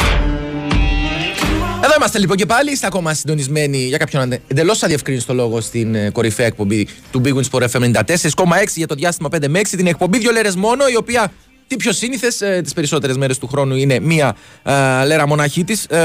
Εδώ 1.84 1.94
είμαστε 1.98 2.20
λοιπόν 2.20 2.38
και 2.38 2.46
πάλι. 2.46 2.72
Είστε 2.72 2.88
ακόμα 2.88 3.14
συντονισμένοι 3.14 3.78
για 3.78 3.98
κάποιον 3.98 4.34
εντελώς 4.48 4.84
αδιευκρίνηστο 4.84 5.34
λόγο 5.34 5.62
στην 5.62 5.96
ε, 5.96 6.10
κορυφαία 6.10 6.46
εκπομπή 6.46 6.88
του 7.12 7.22
Big 7.26 7.34
Wins 7.34 7.50
for 7.52 7.70
FM 7.70 7.94
94,6 7.94 8.66
για 8.76 8.88
το 8.88 8.96
διάστημα 8.96 9.30
5 9.32 9.48
με 9.48 9.60
6. 9.60 9.68
Την 9.68 9.88
εκπομπή 9.88 10.18
δύο 10.18 10.32
λέρε 10.32 10.50
μόνο, 10.56 10.88
η 10.88 10.96
οποία 10.96 11.32
τι 11.68 11.76
πιο 11.76 11.92
σύνηθες 11.92 12.42
ε, 12.42 12.62
τις 12.64 12.74
περισσότερες 12.74 13.18
μέρες 13.18 13.38
του 13.38 13.48
χρόνου 13.48 13.76
είναι 13.76 14.00
μία 14.00 14.36
ε, 14.64 15.06
λέρα 15.06 15.28
μοναχή 15.28 15.64
τη. 15.64 15.82
Ε, 15.90 15.98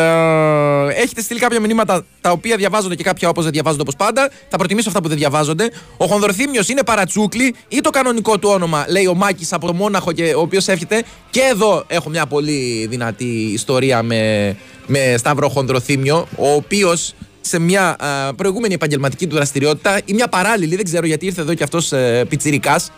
έχετε 1.02 1.21
στείλει 1.21 1.40
κάποια 1.40 1.61
μηνύματα 1.61 2.04
τα 2.21 2.31
οποία 2.31 2.57
διαβάζονται 2.57 2.95
και 2.95 3.02
κάποια 3.02 3.28
όπως 3.28 3.42
δεν 3.42 3.52
διαβάζονται 3.52 3.83
όπως 3.83 3.97
πάντα. 3.97 4.31
Θα 4.49 4.57
προτιμήσω 4.57 4.88
αυτά 4.88 5.02
που 5.02 5.09
δεν 5.09 5.16
διαβάζονται. 5.16 5.71
Ο 5.97 6.07
Χονδροθύμιος 6.07 6.69
είναι 6.69 6.83
παρατσούκλι 6.83 7.54
ή 7.69 7.81
το 7.81 7.90
κανονικό 7.90 8.38
του 8.38 8.49
όνομα, 8.49 8.85
λέει 8.88 9.07
ο 9.07 9.14
Μάκης 9.14 9.52
από 9.52 9.66
το 9.66 9.75
Μόναχο, 9.75 10.12
και, 10.12 10.35
ο 10.35 10.40
οποίος 10.40 10.69
έρχεται. 10.69 11.04
Και 11.31 11.40
εδώ 11.40 11.85
έχω 11.87 12.09
μια 12.09 12.26
πολύ 12.26 12.87
δυνατή 12.90 13.50
ιστορία 13.52 14.02
με, 14.02 14.57
με 14.87 15.14
Σταύρο 15.19 15.49
Χονδροθύμιο, 15.49 16.26
ο 16.37 16.52
οποίος 16.52 17.14
σε 17.40 17.59
μια 17.59 17.97
ε, 18.28 18.33
προηγούμενη 18.37 18.75
επαγγελματική 18.75 19.26
του 19.26 19.35
δραστηριότητα 19.35 20.00
ή 20.04 20.12
μια 20.12 20.28
παράλληλη, 20.28 20.76
δεν 20.76 20.85
ξέρω 20.85 21.07
γιατί 21.07 21.26
ήρθε 21.26 21.40
εδώ 21.40 21.54
και 21.54 21.62
αυτός 21.62 21.92
ε, 21.92 22.25
πιτσιρικάς 22.28 22.90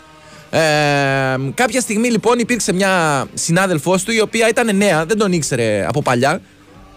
ε, 0.55 1.37
κάποια 1.53 1.81
στιγμή 1.81 2.07
λοιπόν 2.09 2.39
υπήρξε 2.39 2.73
μια 2.73 3.25
συνάδελφός 3.33 4.03
του 4.03 4.11
η 4.11 4.21
οποία 4.21 4.49
ήταν 4.49 4.75
νέα, 4.75 5.05
δεν 5.05 5.17
τον 5.17 5.31
ήξερε 5.31 5.85
από 5.87 6.01
παλιά. 6.01 6.41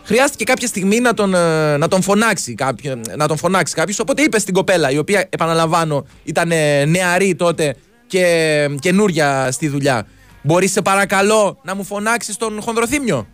Χρειάστηκε 0.04 0.44
κάποια 0.44 0.66
στιγμή 0.66 1.00
να 1.00 1.14
τον, 1.14 1.34
ε, 1.34 1.76
να 1.76 1.88
τον 1.88 2.02
φωνάξει 2.02 2.54
κάποιο, 2.54 3.00
να 3.16 3.28
τον 3.28 3.36
φωνάξει 3.36 3.74
κάποιος, 3.74 3.98
οπότε 3.98 4.22
είπε 4.22 4.38
στην 4.38 4.54
κοπέλα, 4.54 4.90
η 4.90 4.98
οποία 4.98 5.26
επαναλαμβάνω 5.30 6.06
ήταν 6.24 6.48
νεαρή 6.86 7.34
τότε 7.34 7.76
και 8.06 8.68
καινούρια 8.80 9.48
στη 9.52 9.68
δουλειά. 9.68 10.06
Μπορείς 10.42 10.72
σε 10.72 10.82
παρακαλώ 10.82 11.58
να 11.62 11.74
μου 11.74 11.84
φωνάξεις 11.84 12.36
τον 12.36 12.60
χονδροθύμιο; 12.62 13.26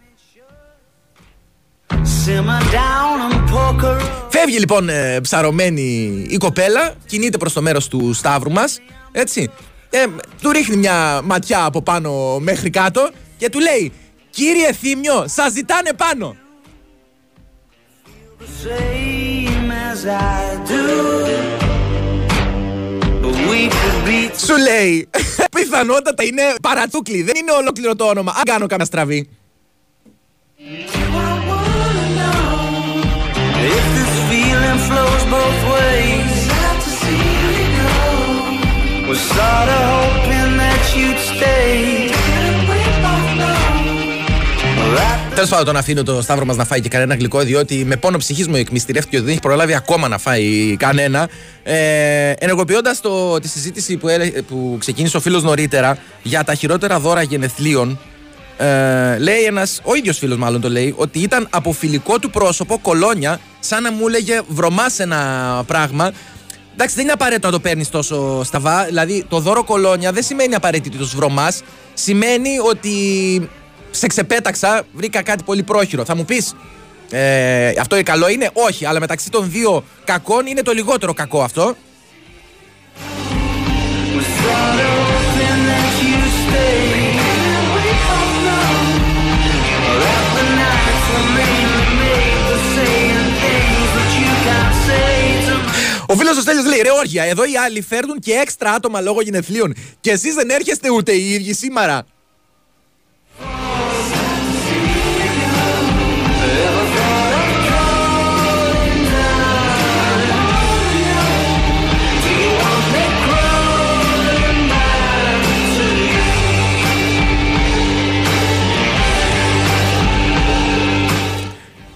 Φεύγει 4.29 4.59
λοιπόν 4.59 4.89
ε, 4.89 5.21
ψαρωμένη 5.21 5.83
η 6.29 6.37
κοπέλα, 6.37 6.95
κινείται 7.07 7.39
προς 7.39 7.53
το 7.53 7.63
μέρος 7.63 7.89
του 7.89 8.13
Σταύρου 8.13 8.51
μας, 8.51 8.81
έτσι 9.13 9.51
ε, 9.97 10.07
του 10.43 10.53
ρίχνει 10.53 10.77
μια 10.77 11.21
ματιά 11.25 11.65
από 11.65 11.83
πάνω 11.83 12.39
μέχρι 12.39 12.71
κάτω 12.71 13.11
και 13.37 13.49
του 13.49 13.61
λέει 13.61 13.93
«Κύριε 14.31 14.73
Θήμιο, 14.73 15.25
σας 15.29 15.53
ζητάνε 15.53 15.93
πάνω». 15.93 16.37
Σου 24.47 24.57
λέει, 24.57 25.09
πιθανότατα 25.57 26.25
είναι 26.25 26.43
παρατσούκλι, 26.63 27.23
δεν 27.23 27.37
είναι 27.37 27.53
ολόκληρο 27.53 27.97
το 27.97 28.05
όνομα. 28.05 28.33
Αν 28.37 28.43
κάνω 28.45 28.67
καμιά 28.67 28.85
στραβή. 28.85 29.29
If 33.77 33.85
this 33.97 34.15
feeling 34.29 34.79
flows 34.89 35.25
both 35.35 35.61
ways 35.73 36.34
Was 39.15 39.27
sorta 39.37 39.79
hoping 39.93 40.53
that 40.63 40.83
you'd 40.99 41.21
stay; 41.31 41.75
Τέλος 45.35 45.49
πάντων, 45.49 45.65
τον 45.65 45.77
αφήνω 45.77 46.03
το 46.03 46.23
Σταύρο 46.23 46.45
μας 46.45 46.57
να 46.57 46.65
φάει 46.65 46.81
και 46.81 46.89
κανένα 46.89 47.15
γλυκό, 47.15 47.41
διότι 47.41 47.85
με 47.85 47.97
πόνο 47.97 48.19
ψυχής 48.19 48.49
μου 48.49 48.57
εκμυστηρεύτηκε 48.57 49.17
ότι 49.17 49.25
δεν 49.25 49.33
έχει 49.35 49.43
προλάβει 49.43 49.75
ακόμα 49.75 50.09
να 50.09 50.19
φάει 50.19 50.77
κανένα. 50.79 51.29
Ε, 51.63 52.31
Ενεργοποιώντας 52.39 53.01
τη 53.41 53.49
συζήτηση 53.49 53.97
που, 53.97 54.09
έλε- 54.09 54.43
που 54.43 54.77
ξεκίνησε 54.81 55.17
ο 55.17 55.21
φίλος 55.21 55.43
νωρίτερα 55.43 55.99
για 56.23 56.45
τα 56.45 56.55
χειρότερα 56.55 56.99
δώρα 56.99 57.23
γενεθλίων, 57.23 57.99
ε, 58.57 59.19
λέει 59.19 59.43
ένας, 59.43 59.81
ο 59.85 59.95
ίδιος 59.95 60.19
φίλος 60.19 60.37
μάλλον 60.39 60.61
το 60.61 60.69
λέει, 60.71 60.95
ότι 60.97 61.19
ήταν 61.19 61.47
από 61.51 61.73
φιλικό 61.73 62.19
του 62.19 62.31
πρόσωπο 62.31 62.79
κολόνια, 62.83 63.41
σαν 63.61 63.83
να 63.83 63.93
μου 63.93 64.07
έλεγε 64.07 64.41
βρωμά 64.49 64.85
ένα 64.97 65.63
πράγμα. 65.67 66.13
Εντάξει, 66.75 66.95
δεν 66.95 67.05
είναι 67.05 67.13
απαραίτητο 67.13 67.47
να 67.47 67.53
το 67.53 67.61
παίρνεις 67.61 67.89
τόσο 67.89 68.45
σταβά. 68.45 68.85
Δηλαδή, 68.85 69.25
το 69.29 69.39
δώρο 69.41 69.65
κολόνια 69.65 70.13
δεν 70.13 70.23
σημαίνει 70.23 70.55
απαραίτητο 70.55 71.07
βρωμάς. 71.07 71.63
Σημαίνει 71.95 72.59
ότι 72.71 72.91
σε 73.91 74.07
ξεπέταξα, 74.07 74.83
βρήκα 74.93 75.23
κάτι 75.23 75.43
πολύ 75.45 75.63
πρόχειρο. 75.63 76.05
Θα 76.05 76.17
μου 76.17 76.25
πεις, 76.25 76.55
ε, 77.11 77.73
αυτό 77.81 78.03
καλό 78.03 78.29
είναι, 78.29 78.51
όχι, 78.53 78.87
αλλά 78.87 79.01
μεταξύ 79.01 79.31
των 79.31 79.51
δύο 79.51 79.85
κακών 80.05 80.47
είναι 80.47 80.63
το 80.63 80.73
λιγότερο 80.73 81.15
κακό 81.15 81.43
αυτό. 81.43 81.77
Ο 96.15 96.17
φίλος 96.17 96.37
ο 96.37 96.41
Στέλιος 96.41 96.67
λέει: 96.67 96.81
Ρε, 96.83 96.91
όργια, 96.91 97.25
εδώ 97.25 97.45
οι 97.45 97.57
άλλοι 97.57 97.83
φέρνουν 97.83 98.19
και 98.19 98.33
έξτρα 98.33 98.71
άτομα 98.71 99.01
λόγω 99.01 99.21
γενεθλίων. 99.21 99.75
Και 100.01 100.11
εσείς 100.11 100.35
δεν 100.35 100.51
έρχεστε 100.51 100.91
ούτε 100.91 101.13
οι 101.13 101.31
ίδιοι 101.31 101.55
σήμερα. 101.55 102.07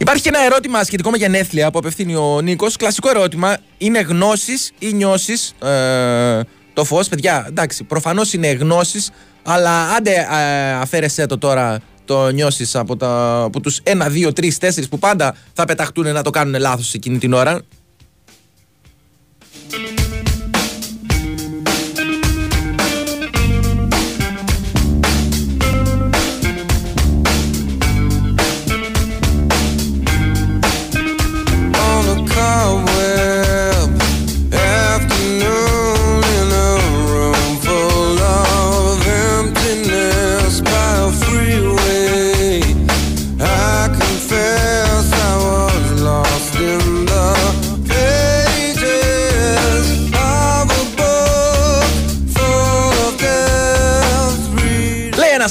Υπάρχει 0.09 0.27
και 0.31 0.35
ένα 0.37 0.45
ερώτημα 0.45 0.85
σχετικό 0.85 1.11
με 1.11 1.17
γενέθλια 1.17 1.71
που 1.71 1.79
απευθύνει 1.79 2.15
ο 2.15 2.41
Νίκος. 2.41 2.77
Κλασικό 2.77 3.09
ερώτημα. 3.09 3.57
Είναι 3.79 4.01
γνώσεις 4.01 4.73
ή 4.79 4.93
νιώσεις 4.93 5.55
ε, 5.63 6.41
το 6.73 6.85
φως, 6.85 7.09
παιδιά; 7.09 7.45
Εντάξει, 7.49 7.85
προφανώς 7.85 8.33
είναι 8.33 8.51
γνώσεις, 8.53 9.11
αλλά 9.43 9.91
άντε 9.91 10.27
ε, 10.31 10.73
αφαίρεσέ 10.73 11.27
το 11.27 11.39
τώρα 11.39 11.81
το 12.05 12.29
νιώσεις 12.29 12.75
από, 12.75 12.97
τα, 12.97 13.43
από 13.43 13.61
τους 13.61 13.81
1, 13.85 13.91
2, 13.91 14.31
3, 14.33 14.51
4 14.61 14.71
που 14.91 14.99
πάντα 14.99 15.35
θα 15.53 15.65
πεταχτούν 15.65 16.13
να 16.13 16.23
το 16.23 16.31
κάνουν 16.31 16.61
λάθος 16.61 16.95
εκείνη 16.95 17.19
την 17.19 17.33
ώρα. 17.33 17.61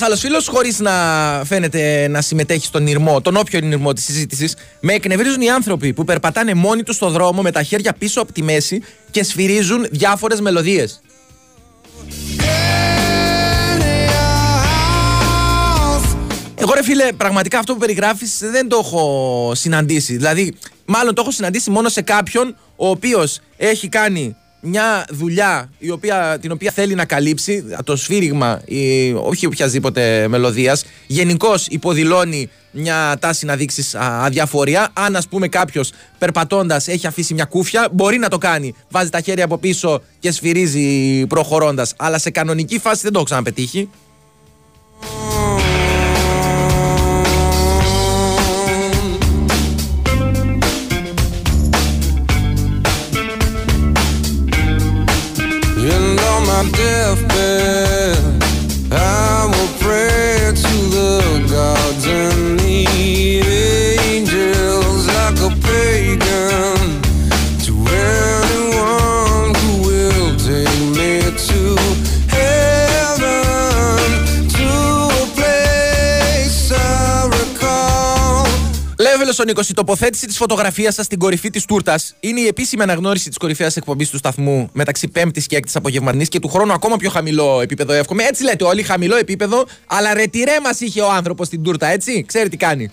Death. 0.10 0.24
Λέει 0.24 0.32
ένα 0.32 0.42
άλλος 0.42 0.46
φίλος, 0.46 0.48
χωρίς 0.48 0.80
να 0.80 0.92
φαίνεται 1.46 2.08
να 2.08 2.22
συμμετέχει 2.22 2.66
στον 2.66 2.88
ηρμό, 2.88 3.22
τον 3.22 3.36
όποιο 3.36 3.60
ηρμό 3.64 3.94
της 3.94 4.04
συζήτησης, 4.04 4.56
με 4.80 4.94
εκνευρίζουν 4.94 5.42
οι 5.42 5.50
άνθρωποι 5.50 5.94
που 5.94 6.04
περπατάνε 6.04 6.54
μόνοι 6.54 6.84
τους 6.84 6.96
στο 6.96 7.10
δρόμο 7.10 7.42
με 7.42 7.52
τα 7.52 7.64
χέρια 7.64 7.94
πίσω 7.94 8.22
από 8.22 8.32
τη 8.32 8.44
μέση 8.44 8.84
και 9.12 9.24
σφυρίζουν 9.24 9.88
διάφορες 9.92 10.42
μελωδίες. 10.42 11.02
Εγώ 16.56 16.74
ρε 16.74 16.84
φίλε, 16.84 17.12
πραγματικά 17.12 17.60
αυτό 17.60 17.74
που 17.74 17.80
περιγράφεις 17.80 18.38
δεν 18.52 18.68
το 18.68 18.78
έχω 18.78 19.52
συναντήσει. 19.56 20.16
Δηλαδή, 20.16 20.54
μάλλον 20.86 21.16
το 21.16 21.22
έχω 21.22 21.32
συναντήσει 21.32 21.70
μόνο 21.70 21.90
σε 21.90 22.02
κάποιον 22.02 22.56
ο 22.76 22.90
οποίος 22.90 23.40
έχει 23.58 23.90
κάνει 23.90 24.36
μια 24.62 25.06
δουλειά 25.10 25.70
η 25.78 25.90
οποία, 25.90 26.38
την 26.42 26.52
οποία 26.52 26.72
θέλει 26.72 26.96
να 26.96 27.06
καλύψει, 27.06 27.66
το 27.84 27.96
σφύριγμα, 27.96 28.62
ή, 28.66 29.14
όχι 29.14 29.46
οποιασδήποτε 29.46 30.28
μελωδίας, 30.28 30.84
γενικώς 31.08 31.68
υποδηλώνει 31.68 32.50
μια 32.72 33.18
τάση 33.20 33.46
να 33.46 33.56
δείξει 33.56 33.86
αδιαφορία. 33.98 34.90
Αν 34.94 35.16
ας 35.16 35.28
πούμε 35.28 35.48
κάποιος 35.48 35.92
περπατώντας 36.18 36.88
έχει 36.88 37.08
αφήσει 37.08 37.34
μια 37.34 37.46
κούφια, 37.46 37.88
μπορεί 37.92 38.18
να 38.18 38.30
το 38.30 38.38
κάνει. 38.38 38.74
Βάζει 38.90 39.10
τα 39.10 39.22
χέρια 39.22 39.46
από 39.46 39.58
πίσω 39.58 40.02
και 40.20 40.32
σφυρίζει 40.32 41.26
προχωρώντας. 41.28 41.94
Αλλά 41.98 42.18
σε 42.18 42.30
κανονική 42.30 42.80
φάση 42.80 43.02
δεν 43.02 43.12
το 43.12 43.18
έχω 43.18 43.26
ξαναπετύχει. 43.26 43.90
Ο 79.38 79.40
φίλος 79.40 79.40
ο 79.40 79.44
Νίκος, 79.44 79.70
η 79.70 79.74
τοποθέτηση 79.74 80.28
της 80.28 80.38
φωτογραφίας 80.38 80.94
σας 80.94 81.06
στην 81.06 81.20
κορυφή 81.20 81.50
της 81.50 81.66
τούρτας 81.66 82.16
είναι 82.20 82.40
η 82.40 82.48
επίσημη 82.48 82.84
αναγνώριση 82.84 83.28
της 83.28 83.38
κορυφαίας 83.38 83.76
εκπομπής 83.76 84.10
του 84.10 84.18
σταθμού 84.18 84.70
μεταξύ 84.74 85.12
5η 85.16 85.42
και 85.48 85.58
6η 85.58 85.72
απογευματινής 85.74 86.30
και 86.30 86.40
του 86.40 86.48
χρόνου 86.48 86.74
ακόμα 86.74 86.98
πιο 86.98 87.10
χαμηλό 87.10 87.62
επίπεδο. 87.62 87.94
Εύχομαι. 87.94 88.24
Έτσι 88.24 88.44
λέτε 88.44 88.64
όλοι, 88.64 88.84
χαμηλό 88.84 89.16
επίπεδο, 89.16 89.66
αλλά 89.88 90.14
ρετυρέ 90.14 90.60
μα 90.64 90.70
είχε 90.80 91.02
ο 91.02 91.12
άνθρωπος 91.12 91.48
στην 91.48 91.64
τούρτα, 91.64 91.88
έτσι; 91.88 92.24
Ξέρει 92.28 92.50
τι 92.50 92.58
κάνει. 92.58 92.92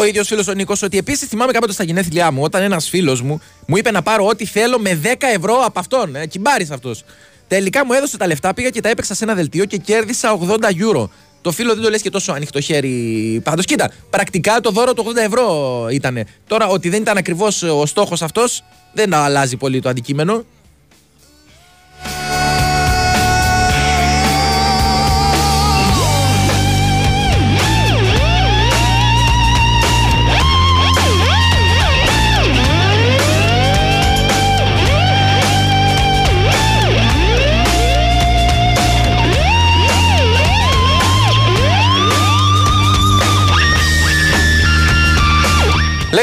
Ο 0.00 0.04
ίδιος 0.04 0.28
φίλος 0.28 0.48
ο 0.48 0.52
Νίκος 0.52 0.82
ότι 0.82 0.98
επίσης 0.98 1.28
θυμάμαι 1.28 1.52
κάποτε 1.52 1.72
στα 1.72 1.84
γενέθλιά 1.84 2.30
μου, 2.30 2.42
όταν 2.42 2.62
ένας 2.62 2.88
φίλος 2.88 3.22
μου 3.22 3.40
μου 3.66 3.76
είπε 3.76 3.90
να 3.90 4.02
πάρω 4.02 4.26
ό,τι 4.26 4.44
θέλω 4.44 4.78
με 4.78 5.00
10 5.02 5.14
ευρώ 5.34 5.62
από 5.64 5.78
αυτόν. 5.78 6.16
Ε, 6.16 6.26
Κυμπάρης 6.26 6.70
αυτός. 6.70 7.04
Τελικά 7.48 7.84
μου 7.86 7.92
έδωσε 7.92 8.16
τα 8.16 8.26
λεφτά, 8.26 8.54
πήγα 8.54 8.68
και 8.70 8.80
τα 8.80 8.88
έπαιξα 8.88 9.14
σε 9.14 9.24
ένα 9.24 9.34
δελτίο 9.34 9.64
και 9.64 9.76
κέρδισα 9.76 10.38
80 10.48 10.54
euro. 10.54 11.08
Το 11.42 11.52
φίλο 11.52 11.74
δεν 11.74 11.82
το 11.82 11.90
λες 11.90 12.02
και 12.02 12.10
τόσο 12.10 12.32
ανοιχτό 12.32 12.60
χέρι. 12.60 13.40
Πάντως, 13.44 13.64
κοίτα, 13.64 13.90
πρακτικά 14.10 14.60
το 14.60 14.70
δώρο 14.70 14.94
του 14.94 15.04
80 15.06 15.16
ευρώ 15.16 15.86
ήταν. 15.90 16.24
Τώρα, 16.46 16.66
ότι 16.66 16.88
δεν 16.88 17.00
ήταν 17.00 17.16
ακριβώς 17.16 17.62
ο 17.62 17.86
στόχος 17.86 18.22
αυτός, 18.22 18.64
δεν 18.92 19.14
αλλάζει 19.14 19.56
πολύ 19.56 19.80
το 19.80 19.88
αντικείμενο. 19.88 20.44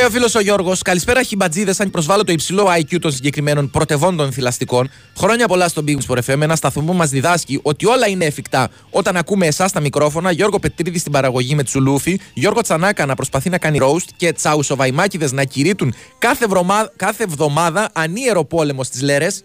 Ο 0.07 0.09
φίλος 0.09 0.35
ο 0.35 0.39
Γιώργος, 0.39 0.81
καλησπέρα 0.81 1.23
χιμπατζίδες. 1.23 1.79
Αν 1.79 1.89
προσβάλλω 1.89 2.23
το 2.23 2.31
υψηλό 2.31 2.67
IQ 2.79 2.97
των 3.01 3.11
συγκεκριμένων 3.11 3.69
πρωτευόντων 3.69 4.31
θηλαστικών, 4.31 4.89
χρόνια 5.17 5.47
πολλά 5.47 5.67
στον 5.67 5.85
Big 5.87 5.97
Sport 6.07 6.17
FM, 6.17 6.41
ένα 6.41 6.55
σταθμό 6.55 6.83
που 6.83 6.93
μας 6.93 7.09
διδάσκει 7.09 7.59
ότι 7.61 7.85
όλα 7.85 8.07
είναι 8.07 8.25
εφικτά 8.25 8.69
όταν 8.89 9.15
ακούμε 9.15 9.45
εσάς 9.47 9.71
τα 9.71 9.79
μικρόφωνα. 9.79 10.31
Γιώργο 10.31 10.59
Πετρίδη 10.59 10.99
στην 10.99 11.11
παραγωγή 11.11 11.55
με 11.55 11.63
τσουλούφι, 11.63 12.19
Γιώργο 12.33 12.61
Τσανάκα 12.61 13.05
να 13.05 13.15
προσπαθεί 13.15 13.49
να 13.49 13.57
κάνει 13.57 13.79
roast 13.81 14.07
και 14.17 14.31
τσαουσοβαϊμάκιδε 14.31 15.29
να 15.31 15.43
κηρύττουν 15.43 15.93
κάθε, 16.17 16.45
βρωμά, 16.45 16.91
κάθε 16.95 17.23
εβδομάδα 17.23 17.89
ανίερο 17.93 18.43
πόλεμο 18.43 18.83
στις 18.83 19.01
λέρες. 19.01 19.43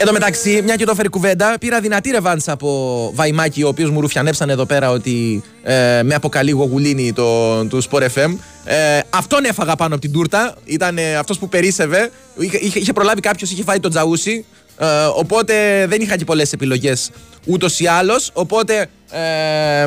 Εν 0.00 0.06
τω 0.06 0.12
μεταξύ, 0.12 0.60
μια 0.64 0.76
και 0.76 0.84
το 0.84 0.90
έφερε 0.90 1.08
κουβέντα, 1.08 1.56
πήρα 1.60 1.80
δυνατή 1.80 2.10
ρεβάνσα 2.10 2.52
από 2.52 3.10
Βαϊμάκη, 3.14 3.62
ο 3.62 3.68
οποίος 3.68 3.90
μου 3.90 4.00
ρουφιανέψαν 4.00 4.50
εδώ 4.50 4.64
πέρα 4.64 4.90
ότι 4.90 5.42
ε, 5.62 6.02
με 6.02 6.14
αποκαλεί 6.14 6.50
γογουλίνη 6.50 7.12
το, 7.12 7.64
του 7.64 7.82
Sport 7.90 8.02
FM. 8.02 8.36
Ε, 8.64 9.00
αυτόν 9.10 9.44
έφαγα 9.44 9.76
πάνω 9.76 9.94
από 9.94 10.02
την 10.02 10.12
τούρτα. 10.12 10.54
Ήταν 10.64 10.98
ε, 10.98 11.16
αυτός 11.16 11.38
που 11.38 11.48
περίσευε. 11.48 12.10
Είχε, 12.36 12.78
είχε 12.78 12.92
προλάβει 12.92 13.20
κάποιος, 13.20 13.50
είχε 13.50 13.62
φάει 13.62 13.80
τον 13.80 13.90
τζαούσι. 13.90 14.44
Ε, 14.78 14.86
οπότε 15.14 15.86
δεν 15.88 16.00
είχα 16.00 16.16
και 16.16 16.24
πολλές 16.24 16.52
επιλογές 16.52 17.10
ούτως 17.46 17.80
ή 17.80 17.86
άλλως. 17.86 18.30
Οπότε 18.32 18.86
ε, 19.10 19.86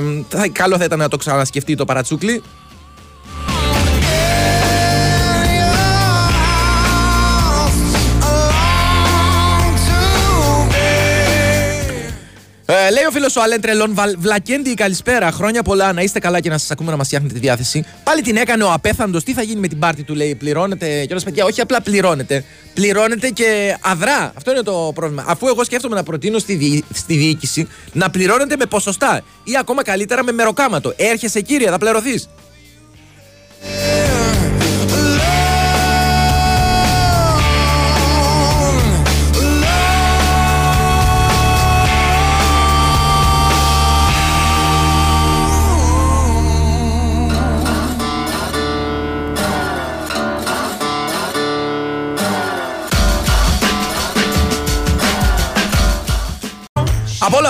καλό 0.51 0.77
θα 0.77 0.84
ήταν 0.84 0.99
να 0.99 1.08
το 1.08 1.17
ξανασκεφτεί 1.17 1.75
το 1.75 1.86
παρατσούκλι. 1.86 2.41
Λέει 12.91 13.04
ο 13.08 13.12
φίλος 13.12 13.36
ο 13.36 13.41
Αλέν 13.41 13.62
Τρελών, 13.62 13.97
Βλακέντι, 14.17 14.73
καλησπέρα. 14.73 15.32
Χρόνια 15.32 15.63
πολλά 15.63 15.93
να 15.93 16.01
είστε 16.01 16.19
καλά 16.19 16.39
και 16.39 16.49
να 16.49 16.58
σας 16.58 16.71
ακούμε 16.71 16.91
να 16.91 16.97
μας 16.97 17.06
φτιάχνετε 17.08 17.34
τη 17.34 17.39
διάθεση. 17.39 17.86
Πάλι 18.04 18.21
την 18.21 18.38
έκανε 18.38 18.63
ο 18.63 18.71
απέθαντος. 18.71 19.23
Τι 19.23 19.34
θα 19.34 19.41
γίνει 19.41 19.60
με 19.60 19.67
την 19.67 19.80
πάρτη 19.80 20.04
του, 20.04 20.15
λέει. 20.15 20.36
Πληρώνετε. 20.36 21.06
Και 21.06 21.15
παιδιά, 21.23 21.45
όχι 21.45 21.62
απλά 21.62 21.82
πληρώνετε. 21.82 22.43
Πληρώνετε 22.73 23.30
και 23.30 23.77
αδρά. 23.82 24.32
Αυτό 24.36 24.51
είναι 24.51 24.62
το 24.62 24.91
πρόβλημα. 24.95 25.25
Αφού 25.27 25.47
εγώ 25.47 25.63
σκέφτομαι 25.63 25.95
να 25.95 26.04
προτείνω 26.04 26.39
στη, 26.39 26.56
δι... 26.56 26.84
στη 26.93 27.15
διοίκηση 27.15 27.67
να 27.93 28.10
πληρώνετε 28.10 28.56
με 28.56 28.65
ποσοστά 28.65 29.21
ή 29.43 29.58
ακόμα 29.58 29.84
καλύτερα 29.84 30.23
με 30.23 30.32
μεροκάματο. 30.32 30.93
Έρχεσαι 30.95 31.41
κύριε, 31.41 31.69
θα 31.69 31.77
πληρωθείς. 31.77 32.30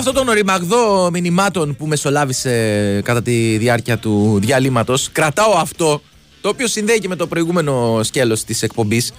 Αυτό 0.02 0.14
τον 0.14 0.28
οριμαγδό 0.28 1.10
μηνυμάτων 1.12 1.76
που 1.76 1.86
μεσολάβησε 1.86 3.02
κατά 3.04 3.22
τη 3.22 3.58
διάρκεια 3.58 3.98
του 3.98 4.40
διαλύματος, 4.42 5.10
κρατάω 5.12 5.54
αυτό 5.54 6.02
το 6.42 6.50
οποίο 6.50 6.68
συνδέει 6.68 7.00
και 7.00 7.08
με 7.08 7.16
το 7.16 7.28
προηγούμενο 7.28 8.04
σκέλος 8.04 8.44
της 8.44 8.62
εκπομπής. 8.64 9.14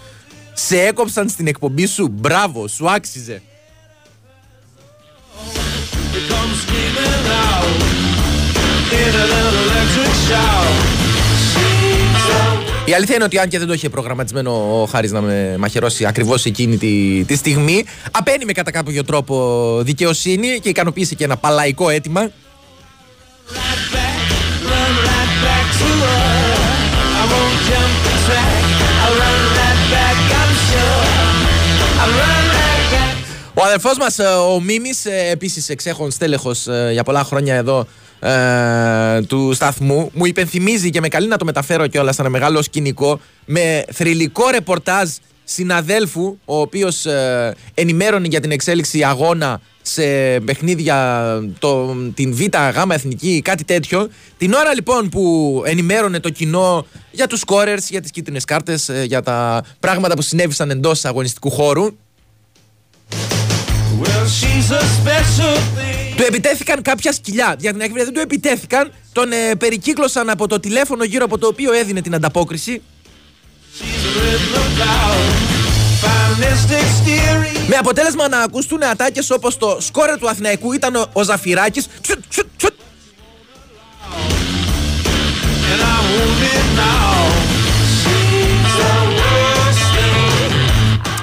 Σε 0.55 0.81
έκοψαν 0.81 1.29
στην 1.29 1.47
εκπομπή 1.47 1.87
σου. 1.87 2.09
Μπράβο, 2.09 2.68
σου 2.68 2.90
άξιζε. 2.90 3.42
Η 12.85 12.95
αλήθεια 12.95 13.14
είναι 13.14 13.25
ότι 13.25 13.38
αν 13.38 13.49
και 13.49 13.59
δεν 13.59 13.66
το 13.66 13.73
είχε 13.73 13.88
προγραμματισμένο 13.88 14.83
ο 14.83 14.87
Χάρης 14.87 15.12
να 15.12 15.21
με 15.21 15.57
μαχαιρώσει 15.59 16.07
ακριβώς 16.07 16.45
εκείνη 16.45 16.77
τη, 16.77 17.25
τη 17.25 17.37
στιγμή, 17.37 17.85
απένει 18.11 18.45
με 18.45 18.53
κατά 18.53 18.71
κάποιο 18.71 19.05
τρόπο 19.05 19.79
δικαιοσύνη 19.83 20.61
και 20.61 20.68
ικανοποίησε 20.68 21.14
και 21.14 21.25
ένα 21.25 21.37
παλαϊκό 21.37 21.88
αίτημα. 21.88 22.31
Ο 33.55 33.64
αδερφός 33.64 33.99
μας 33.99 34.18
ο 34.55 34.61
Μίμης 34.61 35.05
επίσης 35.31 35.68
εξέχον 35.68 36.11
στέλεχος 36.11 36.66
για 36.92 37.03
πολλά 37.03 37.25
χρόνια 37.25 37.55
εδώ 37.55 37.87
ε, 38.22 39.22
του 39.22 39.52
σταθμού 39.54 40.11
μου 40.12 40.26
υπενθυμίζει 40.26 40.90
και 40.90 41.00
με 41.00 41.08
καλεί 41.08 41.28
να 41.28 41.37
το 41.37 41.44
μεταφέρω 41.44 41.87
κιόλας 41.87 42.14
σαν 42.14 42.24
ένα 42.24 42.35
μεγάλο 42.38 42.62
σκηνικό 42.62 43.20
με 43.44 43.85
θρηλυκό 43.92 44.50
ρεπορτάζ 44.50 45.11
συναδέλφου 45.44 46.37
ο 46.44 46.61
οποίος 46.61 47.06
ε, 47.06 47.54
ενημέρωνε 47.74 48.26
για 48.26 48.40
την 48.40 48.50
εξέλιξη 48.50 49.02
αγώνα 49.04 49.61
σε 49.82 50.02
παιχνίδια 50.40 51.38
το, 51.58 51.94
την 52.14 52.35
Β, 52.35 52.40
Γ, 52.40 52.90
Εθνική, 52.90 53.40
κάτι 53.44 53.64
τέτοιο. 53.64 54.08
Την 54.38 54.52
ώρα 54.52 54.74
λοιπόν 54.74 55.08
που 55.08 55.62
ενημέρωνε 55.66 56.20
το 56.20 56.30
κοινό 56.30 56.87
για 57.11 57.26
τους 57.26 57.40
σκόρερς, 57.40 57.90
για 57.90 58.00
τις 58.00 58.11
κίτρινες 58.11 58.44
κάρτες, 58.44 58.88
ε, 58.88 59.04
για 59.06 59.22
τα 59.22 59.64
πράγματα 59.80 60.14
που 60.14 60.22
συνέβησαν 60.22 60.70
εντός 60.70 61.04
αγωνιστικού 61.04 61.50
χώρου. 61.50 61.87
Του 66.22 66.28
επιτέθηκαν 66.28 66.82
κάποια 66.82 67.12
σκυλιά. 67.12 67.56
Για 67.58 67.72
την 67.72 67.80
ακρίβεια 67.80 68.04
δεν 68.04 68.14
του 68.14 68.20
επιτέθηκαν. 68.20 68.92
Τον 69.12 69.32
ε, 69.32 69.54
περικύκλωσαν 69.54 70.30
από 70.30 70.46
το 70.46 70.61
τηλέφωνο 70.61 71.04
γύρω 71.04 71.24
από 71.24 71.38
το 71.38 71.46
οποίο 71.46 71.72
έδινε 71.72 72.00
την 72.00 72.14
ανταπόκριση. 72.14 72.82
Με 77.68 77.76
αποτέλεσμα 77.76 78.28
να 78.28 78.38
ακουστούν 78.38 78.82
ατάκες 78.82 79.30
όπως 79.30 79.56
το 79.56 79.76
σκόρε 79.80 80.16
του 80.16 80.28
Αθηναϊκού 80.28 80.72
ήταν 80.72 80.94
ο, 80.94 81.11
ο 81.12 81.22
Ζαφυράκης. 81.22 81.87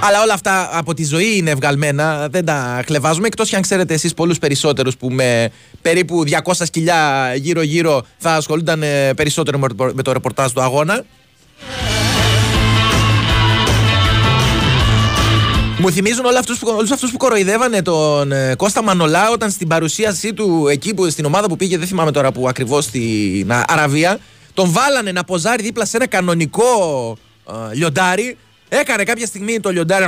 Αλλά 0.02 0.22
όλα 0.22 0.34
αυτά 0.34 0.70
από 0.78 0.94
τη 0.94 1.06
ζωή 1.06 1.38
είναι 1.38 1.50
ευγαλμένα, 1.50 2.28
δεν 2.30 2.46
τα 2.46 2.82
χλεβάζουμε. 2.86 3.28
Εκτός 3.28 3.50
κι 3.50 3.56
αν 3.56 3.62
ξέρετε 3.62 3.94
εσείς 3.94 4.14
πολλούς 4.14 4.40
περισσότερους 4.40 4.98
που 4.98 5.10
με 5.10 5.52
περίπου 5.82 6.24
200 6.44 6.52
σκυλιά 6.66 7.34
γύρω-γύρω 7.36 8.06
θα 8.18 8.36
ασχολούνταν 8.36 8.84
ε, 8.84 9.14
περισσότερο 9.14 9.60
με 9.94 10.04
το 10.04 10.12
ρεπορτάζ 10.12 10.52
του 10.52 10.62
αγώνα. 10.62 11.04
Μου 15.80 15.92
θυμίζουν 15.92 16.26
όλους 16.26 16.40
αυτούς, 16.40 16.60
που, 16.60 16.74
όλους 16.78 16.92
αυτούς 16.92 17.12
που 17.12 17.18
κοροϊδεύανε 17.18 17.82
τον 17.82 18.32
ε, 18.32 18.56
Κώστα 18.56 18.84
Μανολά 18.84 19.32
όταν 19.32 19.52
στην 19.52 19.68
παρουσίασή 19.68 20.34
του 20.34 20.68
εκεί 20.72 20.94
που, 20.94 21.10
στην 21.10 21.26
ομάδα 21.26 21.48
που 21.48 21.56
πήγε, 21.56 21.78
δεν 21.78 21.88
θυμάμαι 21.88 22.12
τώρα 22.12 22.32
που 22.32 22.48
ακριβώς 22.48 22.84
στην 22.84 23.52
Αραβία, 23.68 24.20
τον 24.54 24.72
βάλανε 24.72 25.12
να 25.12 25.24
ποζάρει 25.24 25.64
δίπλα 25.64 25.86
σε 25.86 25.98
ένα 25.98 26.08
κανονικό 26.08 26.64
ε, 27.50 27.76
λιοντάρι 27.76 28.38
Έκανε 28.70 29.04
κάποια 29.04 29.26
στιγμή 29.26 29.60
το 29.60 29.70
λιοντάρι. 29.70 30.06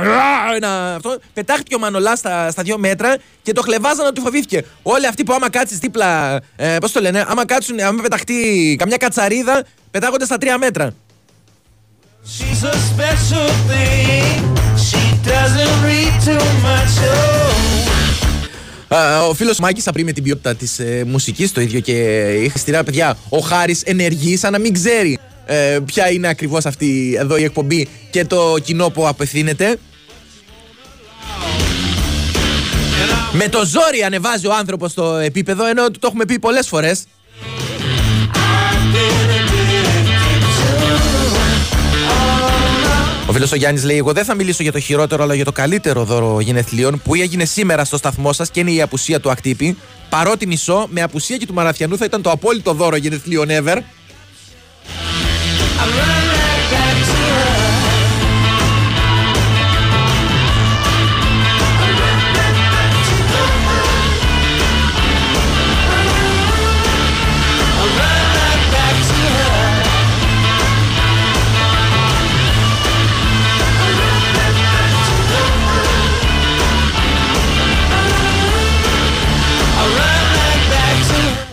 Ένα, 0.54 0.94
αυτό, 0.94 1.18
πετάχτηκε 1.34 1.74
ο 1.74 1.78
Μανολάς 1.78 2.18
στα, 2.18 2.50
στα 2.50 2.62
δύο 2.62 2.78
μέτρα 2.78 3.16
και 3.42 3.52
το 3.52 3.62
χλεβάζανε 3.62 4.06
ότι 4.06 4.14
του 4.14 4.22
φοβήθηκε. 4.22 4.64
Όλοι 4.82 5.06
αυτοί 5.06 5.24
που 5.24 5.32
άμα 5.32 5.50
κάτσεις 5.50 5.78
δίπλα. 5.78 6.40
Ε, 6.56 6.76
Πώς 6.80 6.92
το 6.92 7.00
λένε, 7.00 7.24
άμα 7.28 7.44
κάτσουν, 7.44 7.80
άμα 7.80 8.02
πεταχτεί 8.02 8.76
καμιά 8.78 8.96
κατσαρίδα, 8.96 9.64
πετάγονται 9.90 10.24
στα 10.24 10.38
τρία 10.38 10.58
μέτρα. 10.58 10.94
ο 19.28 19.34
φίλος 19.34 19.58
Μάκης 19.58 19.84
θα 19.84 19.92
με 20.04 20.12
την 20.12 20.22
ποιότητα 20.22 20.54
της 20.54 20.78
ε, 20.78 21.04
μουσικής 21.06 21.52
το 21.52 21.60
ίδιο 21.60 21.80
και 21.80 21.92
η 22.32 22.52
στηρά 22.56 22.84
παιδιά. 22.84 23.16
Ο 23.28 23.38
Χάρης 23.38 23.82
ενεργεί 23.82 24.36
σαν 24.36 24.52
να 24.52 24.58
μην 24.58 24.72
ξέρει 24.72 25.18
ε, 25.46 25.78
ποια 25.84 26.10
είναι 26.10 26.28
ακριβώς 26.28 26.66
αυτή 26.66 27.16
εδώ 27.18 27.36
η 27.36 27.44
εκπομπή 27.44 27.88
και 28.10 28.24
το 28.24 28.54
κοινό 28.64 28.88
που 28.90 29.08
απευθύνεται. 29.08 29.78
Με 33.32 33.48
το 33.48 33.64
ζόρι 33.64 34.02
ανεβάζει 34.04 34.46
ο 34.46 34.54
άνθρωπος 34.54 34.94
το 34.94 35.14
επίπεδο 35.14 35.66
ενώ 35.66 35.90
το 35.90 36.06
έχουμε 36.06 36.24
πει 36.24 36.38
πολλές 36.38 36.68
φορές. 36.68 37.04
Ο 43.26 43.32
φίλος 43.32 43.52
ο 43.52 43.56
Γιάννης 43.56 43.84
λέει: 43.84 43.96
Εγώ 43.96 44.12
δεν 44.12 44.24
θα 44.24 44.34
μιλήσω 44.34 44.62
για 44.62 44.72
το 44.72 44.78
χειρότερο, 44.78 45.22
αλλά 45.22 45.34
για 45.34 45.44
το 45.44 45.52
καλύτερο 45.52 46.04
δώρο 46.04 46.40
γενεθλίων 46.40 47.00
που 47.04 47.14
έγινε 47.14 47.44
σήμερα 47.44 47.84
στο 47.84 47.96
σταθμό 47.96 48.32
σας 48.32 48.50
και 48.50 48.60
είναι 48.60 48.70
η 48.70 48.82
απουσία 48.82 49.20
του 49.20 49.30
ακτύπη. 49.30 49.76
Παρότι 50.08 50.46
μισό, 50.46 50.86
με 50.90 51.02
απουσία 51.02 51.36
και 51.36 51.46
του 51.46 51.54
Μαραθιανού 51.54 51.96
θα 51.96 52.04
ήταν 52.04 52.22
το 52.22 52.30
απόλυτο 52.30 52.72
δώρο 52.72 52.96
γενεθλίων 52.96 53.48
ever. 53.50 53.78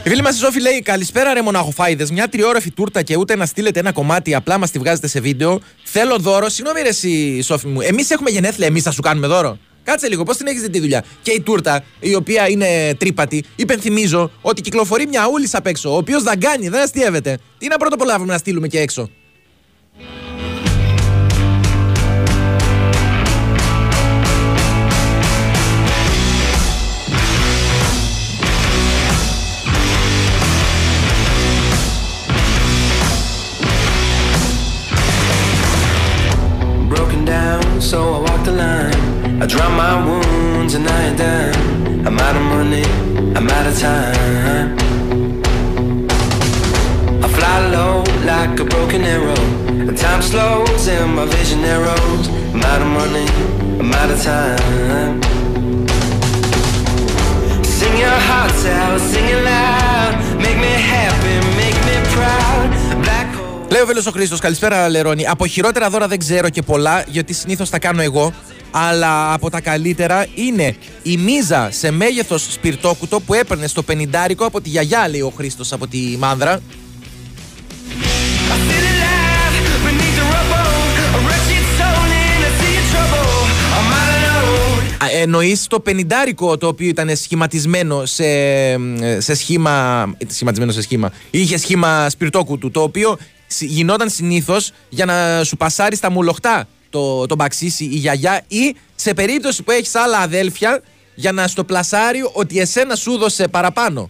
Η 0.10 0.12
φίλη 0.12 0.24
μας 0.24 0.36
η 0.36 0.40
Σόφη 0.40 0.62
λέει: 0.62 0.82
Καλησπέρα, 0.82 1.34
ρε 1.34 1.42
μοναχοφάιδες. 1.42 2.12
Μια 2.12 2.28
τριόρεφη 2.28 2.72
τούρτα 2.72 3.02
και 3.02 3.18
ούτε 3.18 3.36
να 3.36 3.46
στείλετε 3.46 3.80
ένα 3.80 3.92
κομμάτι, 3.92 4.36
απλά 4.36 4.58
μας 4.58 4.72
τη 4.72 4.80
βγάζετε 4.80 5.08
σε 5.08 5.20
βίντεο. 5.20 5.60
Θέλω 5.84 6.18
δώρο. 6.18 6.50
Συγγνώμη, 6.50 6.82
ρε, 6.82 6.88
εσύ, 6.88 7.42
Σόφη 7.42 7.68
μου. 7.68 7.82
Εμείς 7.82 8.10
έχουμε 8.10 8.30
γενέθλια, 8.30 8.68
εμείς 8.68 8.84
θα 8.84 8.92
σου 8.92 9.02
κάνουμε 9.02 9.28
δώρο. 9.28 9.58
Κάτσε 9.84 10.08
λίγο, 10.08 10.24
πώς 10.24 10.38
την 10.38 10.48
έχεις 10.48 10.62
δει 10.62 10.70
τη 10.70 10.80
δουλειά. 10.80 11.04
Και 11.22 11.32
η 11.32 11.42
τούρτα, 11.42 11.84
η 12.00 12.16
οποία 12.16 12.50
είναι 12.50 12.96
τρύπατη, 12.98 13.44
υπενθυμίζω 13.56 14.32
ότι 14.42 14.62
κυκλοφορεί 14.62 15.08
μια 15.08 15.28
ούλης 15.32 15.56
απ' 15.56 15.68
έξω, 15.68 15.94
ο 15.94 15.98
οποίος 15.98 16.24
δαγκάνει, 16.24 16.70
δεν 16.70 16.82
αστείευεται. 16.82 17.38
Τι 17.58 17.68
να 17.68 17.78
πρωτοπολάβουμε 17.78 18.32
να 18.32 18.38
στείλουμε 18.38 18.68
και 18.68 18.80
έξω. 18.80 19.10
So 37.82 38.16
I 38.16 38.20
walk 38.20 38.46
the 38.46 38.52
line. 38.52 39.42
I 39.42 39.46
drowned 39.46 39.78
my 39.78 40.06
wounds 40.06 40.74
and 40.74 40.88
I 40.88 41.08
ain't 41.08 41.18
done. 41.18 42.08
I'm 42.08 42.20
out 42.20 42.36
of 42.36 42.42
money, 42.42 42.84
I'm 43.36 43.48
out 43.50 43.68
of 43.68 43.80
time. 43.80 44.78
I 47.24 47.28
fly 47.28 47.68
low 47.70 48.04
like 48.26 48.60
a 48.60 48.66
broken 48.66 49.02
arrow. 49.04 49.44
And 49.88 49.98
time 49.98 50.22
slows 50.22 50.88
and 50.88 51.16
my 51.16 51.26
vision 51.26 51.62
narrows. 51.62 52.28
I'm 52.54 52.64
out 52.64 52.82
of 52.82 52.88
money, 52.88 53.28
I'm 53.80 53.94
out 53.94 54.12
of 54.12 54.22
time. 54.22 55.22
Sing 57.64 57.98
your 57.98 58.20
hearts 58.30 58.66
out, 58.66 59.00
sing 59.00 59.26
it 59.26 59.44
loud. 59.44 60.14
Make 60.38 60.58
me 60.58 60.74
happy, 60.94 61.36
make 61.56 61.80
me 61.88 61.96
proud. 62.14 62.89
Black 63.70 63.72
Λέει 63.72 63.82
ο 63.82 63.86
φίλο 63.86 64.04
ο 64.08 64.12
Χρήστος, 64.12 64.40
καλησπέρα 64.40 64.90
Λερώνη. 64.90 65.28
Από 65.28 65.48
χειρότερα 65.48 65.90
δώρα 65.90 66.08
δεν 66.08 66.20
ξέρω 66.20 66.50
και 66.50 66.62
πολλά, 66.62 67.04
γιατί 67.08 67.34
συνήθως 67.34 67.70
τα 67.70 67.80
κάνω 67.80 68.02
εγώ. 68.02 68.34
Αλλά 68.72 69.34
από 69.34 69.50
τα 69.50 69.62
καλύτερα 69.62 70.26
είναι 70.36 70.76
η 71.04 71.18
μίζα 71.18 71.70
σε 71.72 71.92
μέγεθος 71.92 72.48
σπιρτόκουτο 72.54 73.20
που 73.20 73.34
έπαιρνε 73.34 73.68
στο 73.68 73.84
πενιντάρικο 73.84 74.46
από 74.46 74.62
τη 74.62 74.70
γιαγιά, 74.70 75.08
λέει 75.08 75.22
ο 75.22 75.34
Χρήστος 75.38 75.72
από 75.72 75.88
τη 75.88 75.98
μάνδρα. 76.20 76.60
beneath 79.86 80.16
the 80.20 80.26
rubble. 80.34 80.72
A 81.16 81.20
wretched 81.28 81.66
soul 81.80 82.10
in 82.24 82.42
a 82.50 82.52
sea 82.60 82.76
of 82.82 82.86
trouble. 82.94 83.32
I'm 83.78 83.92
out 84.00 84.12
alone. 84.30 85.20
Εννοείς 85.22 85.68
το 85.68 85.80
πενιντάρικο 85.80 86.58
το 86.58 86.68
οποίο 86.68 86.88
ήταν 86.88 87.16
σχηματισμένο 87.16 88.06
σε, 88.06 88.24
σε 89.18 89.36
σχήμα. 89.36 90.06
Σχηματισμένο 90.28 90.72
σε 90.72 90.82
σχήμα. 90.82 91.12
Είχε 91.30 91.58
σχήμα 91.58 92.10
σπιρτόκουτου, 92.10 92.72
το 92.72 92.82
οποίο 92.82 93.18
συ- 93.20 93.39
γινόταν 93.60 94.10
συνήθως 94.10 94.72
για 94.90 95.06
να 95.06 95.44
σου 95.44 95.58
πασάρει 95.58 95.96
στα 95.96 96.12
μουλοχτά 96.12 96.68
το, 96.90 97.26
το 97.26 97.36
μπαξίσι 97.36 97.84
η 97.84 97.96
γιαγιά 97.96 98.42
ή 98.48 98.76
σε 98.96 99.14
περίπτωση 99.14 99.64
που 99.64 99.72
έχεις 99.72 99.96
άλλα 99.96 100.18
αδέλφια 100.18 100.82
για 101.16 101.32
να 101.32 101.48
στο 101.48 101.64
πλασάρει 101.64 102.30
ότι 102.34 102.60
εσένα 102.60 102.96
σου 102.96 103.18
δώσε 103.18 103.48
παραπάνω. 103.48 104.10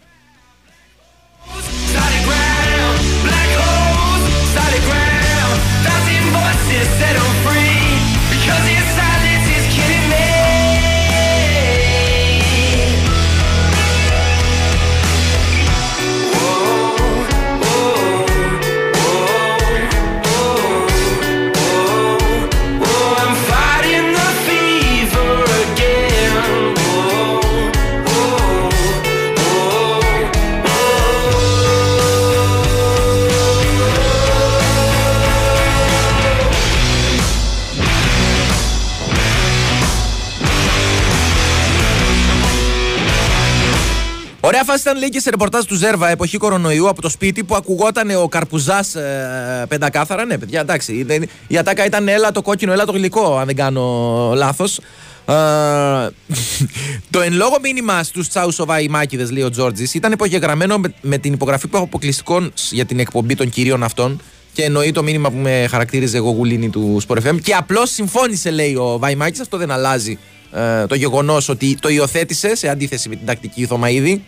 Ωραία 44.49 44.63
φάση 44.63 44.79
ήταν 44.81 44.97
λέει 44.97 45.09
και 45.09 45.19
σε 45.19 45.29
ρεπορτάζ 45.29 45.63
του 45.65 45.75
Ζέρβα 45.75 46.09
εποχή 46.09 46.37
κορονοϊού 46.37 46.89
από 46.89 47.01
το 47.01 47.09
σπίτι 47.09 47.43
που 47.43 47.55
ακουγόταν 47.55 48.09
ο 48.21 48.27
καρπουζάς 48.27 48.95
ε, 48.95 49.65
πεντακάθαρα. 49.69 50.25
Ναι, 50.25 50.37
παιδιά, 50.37 50.59
εντάξει. 50.59 50.93
ήταν- 50.93 51.29
Η 51.47 51.57
ατάκα 51.57 51.85
ήταν 51.85 52.07
έλα 52.07 52.31
το 52.31 52.41
κόκκινο, 52.41 52.71
έλα 52.73 52.85
το 52.85 52.91
γλυκό, 52.91 53.37
αν 53.37 53.45
δεν 53.45 53.55
κάνω 53.55 54.33
λάθος. 54.35 54.79
το 57.09 57.21
εν 57.21 57.33
λόγω 57.33 57.57
μήνυμα 57.61 58.03
στους 58.03 58.27
Τσάους 58.29 58.55
Σοβαϊμάκηδε, 58.55 59.31
λέει 59.31 59.43
ο 59.43 59.49
Τζόρτζης, 59.49 59.93
ήταν 59.93 60.11
υπογεγραμμένο 60.11 60.77
με, 60.77 60.93
με 61.01 61.17
την 61.17 61.33
υπογραφή 61.33 61.67
που 61.67 61.75
έχω 61.75 61.85
αποκλειστικών 61.85 62.51
σ- 62.53 62.73
για 62.73 62.85
την 62.85 62.99
εκπομπή 62.99 63.35
των 63.35 63.49
κυρίων 63.49 63.83
αυτών. 63.83 64.21
Και 64.53 64.63
εννοεί 64.63 64.91
το 64.91 65.03
μήνυμα 65.03 65.29
που 65.31 65.37
με 65.37 65.67
χαρακτήριζε 65.69 66.17
εγώ 66.17 66.29
γουλίνη 66.29 66.69
του 66.69 67.01
Sport 67.07 67.17
FM. 67.27 67.41
Και 67.43 67.53
απλώς 67.53 67.89
συμφώνησε, 67.91 68.49
λέει 68.51 68.75
ο 68.75 68.97
Βαϊμάκη. 68.99 69.41
Αυτό 69.41 69.57
δεν 69.57 69.71
αλλάζει 69.71 70.17
ε, 70.53 70.85
το 70.87 70.95
γεγονός 70.95 71.49
ότι 71.49 71.75
το 71.81 71.89
υιοθέτησε 71.89 72.55
σε 72.55 72.67
αντίθεση 72.69 73.09
με 73.09 73.15
την 73.15 73.25
τακτική 73.25 73.65
Θωμαίδη. 73.65 74.23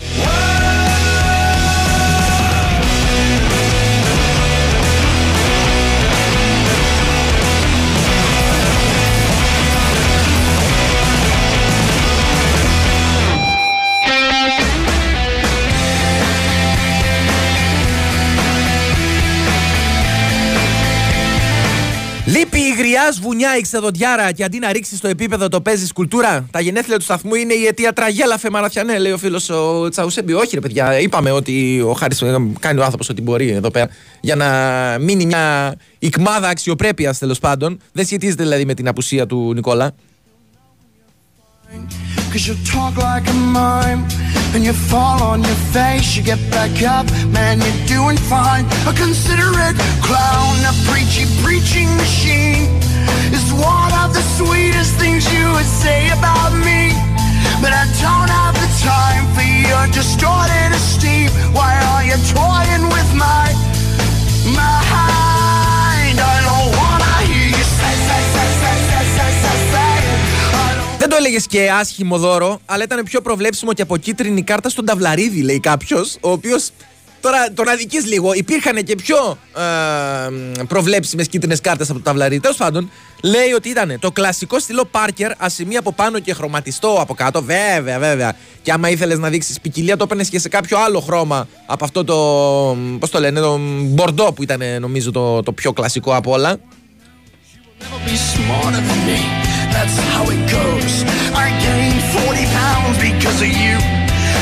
Λείπει 0.00 0.67
βουνιά 23.20 23.56
η 23.56 23.60
ξεδοντιάρα 23.60 24.32
και 24.32 24.44
αντί 24.44 24.58
να 24.58 24.72
ρίξει 24.72 25.00
το 25.00 25.08
επίπεδο 25.08 25.48
το 25.48 25.60
παίζεις 25.60 25.92
κουλτούρα. 25.92 26.46
Τα 26.50 26.60
γενέθλια 26.60 26.96
του 26.96 27.04
σταθμού 27.04 27.34
είναι 27.34 27.54
η 27.54 27.66
αιτία 27.66 27.92
τραγέλαφε 27.92 28.50
μαραθιανέ, 28.50 28.98
λέει 28.98 29.12
ο 29.12 29.18
φίλος 29.18 29.48
ο 29.50 29.88
Τσαουσέμπι. 29.88 30.32
Όχι, 30.32 30.54
ρε 30.54 30.60
παιδιά, 30.60 31.00
είπαμε 31.00 31.30
ότι 31.30 31.80
ο 31.86 31.92
Χάρης 31.92 32.22
κάνει 32.60 32.80
ο 32.80 32.82
άνθρωπος 32.82 33.08
ό,τι 33.08 33.22
μπορεί 33.22 33.48
εδώ 33.50 33.70
πέρα 33.70 33.88
για 34.20 34.36
να 34.36 34.46
μείνει 35.00 35.26
μια 35.26 35.74
οικμάδα 35.98 36.48
αξιοπρέπειας 36.48 37.18
τέλος 37.18 37.38
πάντων. 37.38 37.80
Δεν 37.92 38.06
σχετίζεται 38.06 38.42
δηλαδή 38.42 38.64
με 38.64 38.74
την 38.74 38.88
απουσία 38.88 39.26
του 39.26 39.52
Νικόλα. 39.54 39.94
Cause 42.32 42.46
you 42.46 42.54
talk 42.64 42.96
like 42.96 43.26
a 43.28 43.32
mime 43.32 44.04
And 44.54 44.62
you 44.64 44.72
fall 44.72 45.22
on 45.22 45.42
your 45.42 45.60
face 45.76 46.16
You 46.16 46.22
get 46.22 46.40
back 46.50 46.82
up, 46.82 47.06
man, 47.36 47.58
you're 47.64 47.86
doing 47.86 48.16
fine 48.16 48.64
A 48.90 48.92
considerate 49.04 49.76
clown 50.06 50.54
A 50.70 50.72
preachy 50.88 51.24
preaching 51.42 51.88
machine 51.96 52.47
έλεγες 71.28 71.46
και 71.46 71.70
άσχημο 71.70 72.18
δώρο, 72.18 72.60
αλλά 72.66 72.84
ήταν 72.84 73.04
πιο 73.04 73.20
προβλέψιμο 73.20 73.72
και 73.72 73.82
από 73.82 73.96
κίτρινη 73.96 74.42
κάρτα 74.42 74.68
στον 74.68 74.84
Ταυλαρίδη, 74.84 75.42
λέει 75.42 75.60
κάποιος, 75.60 76.16
ο 76.20 76.30
οποίος. 76.30 76.70
Τώρα 77.20 77.52
τον 77.54 77.68
αδική 77.68 78.00
λίγο. 78.02 78.32
Υπήρχαν 78.32 78.84
και 78.84 78.94
πιο 78.94 79.38
ε, 79.56 80.64
προβλέψιμες 80.64 81.28
κίτρινες 81.28 81.60
κάρτες 81.60 81.90
από 81.90 81.98
το 81.98 82.04
Ταυλαρίδη. 82.04 82.40
Τέλος 82.40 82.56
πάντων, 82.56 82.90
λέει 83.22 83.52
ότι 83.56 83.68
ήταν 83.68 83.96
το 84.00 84.10
κλασικό 84.10 84.58
στυλό 84.58 84.90
Parker, 84.92 85.30
ασημή 85.38 85.76
από 85.76 85.92
πάνω 85.92 86.18
και 86.18 86.34
χρωματιστό 86.34 86.96
από 87.00 87.14
κάτω. 87.14 87.42
Βέβαια, 87.42 87.98
βέβαια. 87.98 88.36
Και 88.62 88.72
άμα 88.72 88.90
ήθελες 88.90 89.18
να 89.18 89.28
δείξεις 89.28 89.60
ποικιλία, 89.60 89.96
το 89.96 90.04
έπαιρνες 90.04 90.28
και 90.28 90.38
σε 90.38 90.48
κάποιο 90.48 90.78
άλλο 90.78 91.00
χρώμα 91.00 91.48
από 91.66 91.84
αυτό 91.84 92.04
το. 92.04 92.16
Πώς 92.98 93.10
το 93.10 93.20
λένε, 93.20 93.40
το 93.40 93.58
μπορντό 93.82 94.32
που 94.32 94.42
ήταν 94.42 94.62
νομίζω 94.80 95.10
το, 95.10 95.42
το 95.42 95.52
πιο 95.52 95.72
κλασικό 95.72 96.14
από 96.14 96.32
όλα. 96.32 96.58
be 98.06 98.16
smarter 98.16 98.82
than 98.88 99.00
me. 99.06 99.47
that's 99.78 99.94
how 100.10 100.26
it 100.26 100.42
goes. 100.50 101.06
I 101.38 101.54
gained 101.62 102.02
40 102.26 102.50
pounds 102.50 102.98
because 102.98 103.38
of 103.38 103.46
you. 103.46 103.78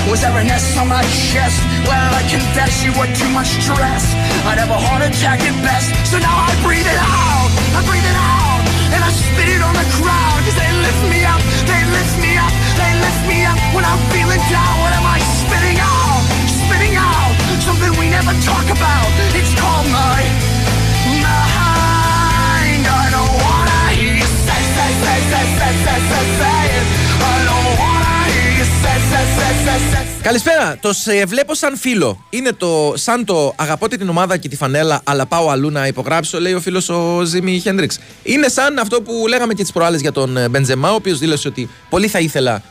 Was 0.09 0.25
there 0.25 0.33
an 0.33 0.49
S 0.49 0.81
on 0.81 0.89
my 0.89 1.05
chest? 1.29 1.61
Well, 1.85 2.11
I 2.17 2.25
confess 2.25 2.81
you 2.81 2.93
were 2.97 3.11
too 3.13 3.29
much 3.37 3.53
stress. 3.61 4.17
I'd 4.49 4.57
have 4.57 4.73
a 4.73 4.81
heart 4.81 5.05
attack 5.05 5.45
at 5.45 5.57
best. 5.61 5.93
So 6.09 6.17
now 6.17 6.33
I 6.33 6.57
breathe 6.65 6.89
it 6.89 7.01
out. 7.21 7.51
I 7.77 7.81
breathe 7.85 8.09
it 8.09 8.17
out. 8.17 8.65
And 8.97 9.01
I 9.05 9.11
spit 9.13 9.49
it 9.53 9.61
on 9.61 9.77
the 9.77 9.89
crowd. 10.01 10.41
Cause 10.49 10.57
they 10.57 10.73
lift 10.73 11.03
me 11.13 11.21
up. 11.29 11.43
They 11.69 11.83
lift 11.85 12.17
me 12.17 12.33
up. 12.41 12.53
They 12.81 12.93
lift 12.97 13.23
me 13.29 13.39
up. 13.45 13.59
When 13.77 13.85
I'm 13.85 14.01
feeling 14.17 14.41
down, 14.49 14.75
what 14.81 14.93
am 14.97 15.05
I 15.05 15.21
spitting 15.21 15.77
out? 15.85 16.23
Spitting 16.65 16.97
out. 16.97 17.33
Something 17.61 17.93
we 18.01 18.09
never 18.09 18.33
talk 18.41 18.67
about. 18.73 19.09
It's 19.37 19.53
called 19.53 19.85
my 19.93 20.56
Καλησπέρα. 30.23 30.77
Το 30.81 30.93
σε 30.93 31.25
βλέπω 31.25 31.55
σαν 31.55 31.77
φίλο. 31.77 32.25
Είναι 32.31 32.53
το 32.53 32.93
σαν 32.97 33.25
το 33.25 33.55
αγαπώ 33.57 33.89
την 33.89 34.09
ομάδα 34.09 34.37
και 34.37 34.49
τη 34.49 34.57
φανέλα, 34.57 35.01
αλλά 35.05 35.27
πάω 35.27 35.49
αλλού 35.49 35.71
να 35.71 35.87
υπογράψω, 35.87 36.41
λέει 36.41 36.53
ο 36.53 36.61
φίλος 36.61 36.89
ο 36.89 37.23
Ζήμι 37.25 37.59
Χέντριξ. 37.59 37.99
Είναι 38.23 38.49
σαν 38.49 38.79
αυτό 38.79 39.03
που 39.03 39.25
λέγαμε 39.29 39.55
και 39.55 39.63
τις 39.63 39.73
προάλλες 39.73 40.01
για 40.01 40.13
τον 40.13 40.37
ε, 40.37 40.49
Μπεντζεμά, 40.49 40.91
ο 40.91 40.95
οποίος 40.95 41.19
δήλωσε 41.19 41.49
ότι 41.49 41.69
πολύ 41.89 42.09
θα 42.09 42.19
ήθελα 42.19 42.63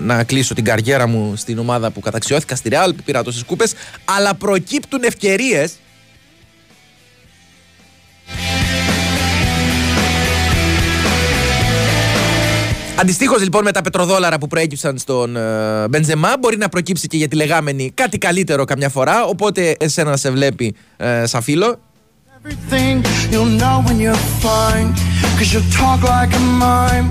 να 0.00 0.24
κλείσω 0.24 0.54
την 0.54 0.64
καριέρα 0.64 1.06
μου 1.06 1.32
στην 1.36 1.58
ομάδα 1.58 1.90
που 1.90 2.00
καταξιώθηκα 2.00 2.56
στη 2.56 2.68
Ρεάλ, 2.68 2.94
που 2.94 3.02
πήρα 3.02 3.22
τόσες 3.22 3.44
κούπες, 3.44 3.72
αλλά 4.04 4.34
προκύπτουν 4.34 5.02
ευκαιρίες 5.02 5.72
Αντιστοίχως 13.00 13.42
λοιπόν 13.42 13.64
με 13.64 13.72
τα 13.72 13.82
πετροδόλαρα 13.82 14.38
που 14.38 14.46
προέκυψαν 14.46 14.98
στον 14.98 15.36
ε, 15.36 15.88
Μπενζεμά, 15.88 16.34
μπορεί 16.40 16.56
να 16.56 16.68
προκύψει 16.68 17.06
και 17.06 17.16
για 17.16 17.28
τη 17.28 17.36
λεγάμενη 17.36 17.90
κάτι 17.94 18.18
καλύτερο 18.18 18.64
καμιά 18.64 18.88
φορά. 18.88 19.24
Οπότε 19.24 19.76
εσένα 19.78 20.16
σε 20.16 20.30
βλέπει 20.30 20.74
ε, 20.96 21.26
σαν 21.26 21.42
φίλο. 21.42 21.80
Everything 22.42 22.96
you'll 23.32 23.54
know 23.62 23.76
when 23.86 23.98
you're 24.04 24.24
fine. 24.46 24.88
Cause 25.38 25.50
you 25.54 25.60
talk 25.80 26.00
like 26.14 26.32
a 26.40 26.42
mime. 26.64 27.08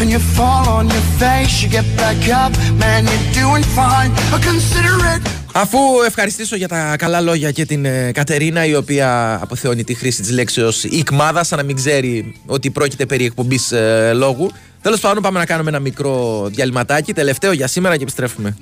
And 0.00 0.08
you 0.14 0.20
fall 0.38 0.64
on 0.78 0.84
your 0.94 1.06
face, 1.22 1.54
you 1.62 1.68
get 1.78 1.86
back 2.02 2.20
up. 2.42 2.52
Man, 2.82 3.00
you're 3.10 3.30
doing 3.42 3.64
fine. 3.78 4.10
I 4.34 4.38
consider 4.50 4.96
it. 5.14 5.30
Αφού 5.52 5.78
ευχαριστήσω 6.06 6.56
για 6.56 6.68
τα 6.68 6.96
καλά 6.96 7.20
λόγια 7.20 7.50
και 7.50 7.64
την 7.64 7.84
ε, 7.84 8.10
Κατερίνα 8.12 8.64
η 8.64 8.74
οποία 8.74 9.38
αποθεώνει 9.42 9.84
τη 9.84 9.94
χρήση 9.94 10.20
της 10.20 10.30
λέξεως 10.30 10.84
«ικμάδα» 10.84 11.44
σαν 11.44 11.58
να 11.58 11.64
μην 11.64 11.76
ξέρει 11.76 12.34
ότι 12.46 12.70
πρόκειται 12.70 13.06
περί 13.06 13.24
εκπομπής 13.24 13.72
ε, 13.72 14.12
λόγου 14.14 14.50
Τέλος 14.82 15.00
πάντων, 15.00 15.22
πάμε 15.22 15.38
να 15.38 15.46
κάνουμε 15.46 15.68
ένα 15.68 15.78
μικρό 15.78 16.46
διαλυματάκι. 16.48 17.12
Τελευταίο 17.12 17.52
για 17.52 17.66
σήμερα 17.66 17.96
και 17.96 18.02
επιστρέφουμε. 18.02 18.56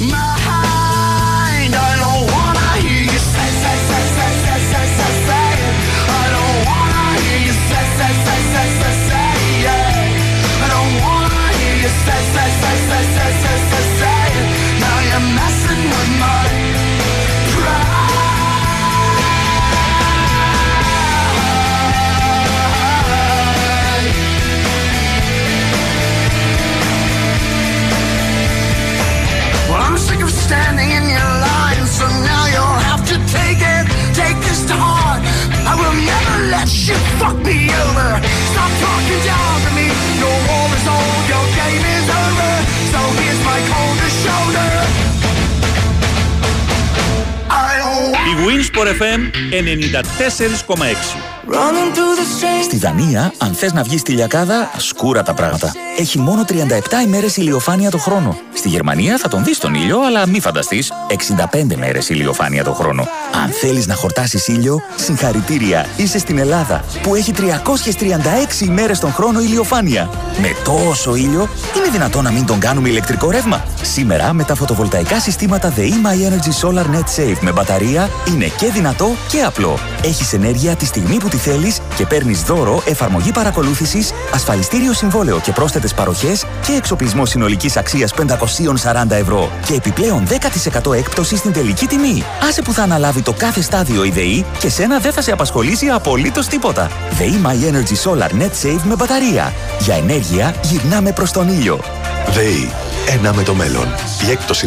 standing 0.00 0.49
FM 48.98 49.20
94,6 49.50 51.40
Στη 52.62 52.76
Δανία, 52.76 53.32
αν 53.38 53.54
θες 53.54 53.72
να 53.72 53.82
βγεις 53.82 54.00
στη 54.00 54.12
λιακάδα, 54.12 54.70
σκούρα 54.76 55.22
τα 55.22 55.34
πράγματα. 55.34 55.72
Έχει 55.98 56.18
μόνο 56.18 56.44
37 56.44 56.52
ημέρες 57.04 57.36
ηλιοφάνεια 57.36 57.90
το 57.90 57.98
χρόνο. 57.98 58.38
Στη 58.54 58.68
Γερμανία 58.68 59.18
θα 59.18 59.28
τον 59.28 59.44
δεις 59.44 59.58
τον 59.58 59.74
ήλιο, 59.74 60.00
αλλά 60.00 60.28
μη 60.28 60.40
φανταστείς, 60.40 60.92
65 61.08 61.76
μέρες 61.76 62.08
ηλιοφάνεια 62.08 62.64
το 62.64 62.72
χρόνο. 62.72 63.08
Αν 63.44 63.50
θέλεις 63.50 63.86
να 63.86 63.94
χορτάσεις 63.94 64.48
ήλιο, 64.48 64.82
συγχαρητήρια, 64.96 65.86
είσαι 65.96 66.18
στην 66.18 66.38
Ελλάδα, 66.38 66.84
που 67.02 67.14
έχει 67.14 67.32
336 67.32 68.60
ημέρες 68.60 68.98
τον 68.98 69.12
χρόνο 69.12 69.40
ηλιοφάνεια. 69.40 70.10
Με 70.40 70.48
τόσο 70.64 71.14
ήλιο, 71.14 71.48
είναι 71.76 71.88
δυνατόν 71.92 72.24
να 72.24 72.30
μην 72.30 72.46
τον 72.46 72.58
κάνουμε 72.58 72.88
ηλεκτρικό 72.88 73.30
ρεύμα. 73.30 73.64
Σήμερα, 73.82 74.32
με 74.32 74.44
τα 74.44 74.54
φωτοβολταϊκά 74.54 75.20
συστήματα 75.20 75.72
The 75.76 75.80
My 75.80 76.30
Energy 76.30 76.52
Solar 76.62 76.84
Net 76.84 77.20
Save 77.20 77.38
με 77.40 77.52
μπαταρία, 77.52 78.10
είναι 78.28 78.46
και 78.58 78.70
δυνατό 78.80 79.16
και 79.28 79.42
απλό. 79.42 79.78
Έχεις 80.02 80.32
ενέργεια 80.32 80.76
τη 80.76 80.84
στιγμή 80.86 81.16
που 81.16 81.28
τη 81.28 81.36
θέλεις 81.36 81.80
και 81.96 82.06
παίρνεις 82.06 82.42
δώρο 82.42 82.82
εφαρμογή 82.86 83.32
παρακολούθησης, 83.32 84.12
ασφαλιστήριο 84.34 84.92
συμβόλαιο 84.92 85.40
και 85.40 85.52
πρόσθετες 85.52 85.94
παροχές 85.94 86.44
και 86.66 86.72
εξοπλισμό 86.72 87.26
συνολικής 87.26 87.76
αξίας 87.76 88.14
540 88.14 89.10
ευρώ 89.10 89.50
και 89.66 89.74
επιπλέον 89.74 90.26
10% 90.26 90.92
έκπτωση 90.94 91.36
στην 91.36 91.52
τελική 91.52 91.86
τιμή. 91.86 92.24
Άσε 92.48 92.62
που 92.62 92.72
θα 92.72 92.82
αναλάβει 92.82 93.22
το 93.22 93.32
κάθε 93.32 93.60
στάδιο 93.60 94.04
η 94.04 94.10
ΔΕΗ 94.10 94.44
και 94.58 94.68
σένα 94.68 94.98
δεν 94.98 95.12
θα 95.12 95.22
σε 95.22 95.32
απασχολήσει 95.32 95.86
απολύτως 95.86 96.46
τίποτα. 96.46 96.90
ΔΕΗ 97.10 97.40
My 97.44 97.72
Energy 97.72 97.96
Solar 98.04 98.30
Net 98.30 98.66
Save 98.66 98.82
με 98.84 98.94
μπαταρία. 98.96 99.52
Για 99.80 99.94
ενέργεια 99.94 100.54
γυρνάμε 100.62 101.12
προς 101.12 101.30
τον 101.30 101.48
ήλιο. 101.48 101.80
ΔΕΗ. 102.30 102.70
Ένα 103.08 103.34
με 103.34 103.42
το 103.42 103.54
μέλλον. 103.54 104.09
Η 104.26 104.30
έκπτωση 104.30 104.66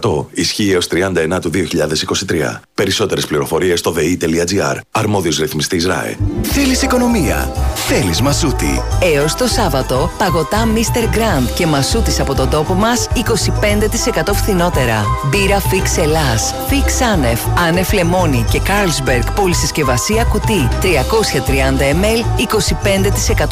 10% 0.00 0.26
ισχύει 0.30 0.72
έως 0.72 0.88
31 0.90 1.38
του 1.40 1.50
2023. 1.50 2.60
Περισσότερες 2.74 3.26
πληροφορίες 3.26 3.78
στο 3.78 3.90
ΔΕΗ.gr. 3.90 4.76
Αρμόδιος 4.90 5.38
ρυθμιστής 5.38 5.86
ΡΑΕ. 5.86 6.16
Θέλεις 6.42 6.82
οικονομία; 6.82 7.52
Θέλεις 7.74 8.20
μασούτη. 8.20 8.82
Έως 9.14 9.34
το 9.34 9.46
Σάββατο, 9.46 10.10
παγωτά 10.18 10.68
Mr. 10.74 11.16
Grand 11.16 11.48
και 11.54 11.66
μασούτης 11.66 12.20
από 12.20 12.34
τον 12.34 12.50
τόπο 12.50 12.74
μας 12.74 13.08
25% 13.14 14.32
φθηνότερα. 14.34 15.04
Μπύρα 15.30 15.60
Fix 15.60 16.02
Ελλάς, 16.02 16.54
Fix 16.70 17.04
Άνεφ, 17.12 17.40
Άνεφ 17.68 17.92
Λεμόνι 17.92 18.44
και 18.50 18.60
Carlsberg 18.64 19.32
πολυσυσκευασία 19.34 20.24
κουτί 20.24 20.68
330 20.80 20.86
ml 21.92 22.40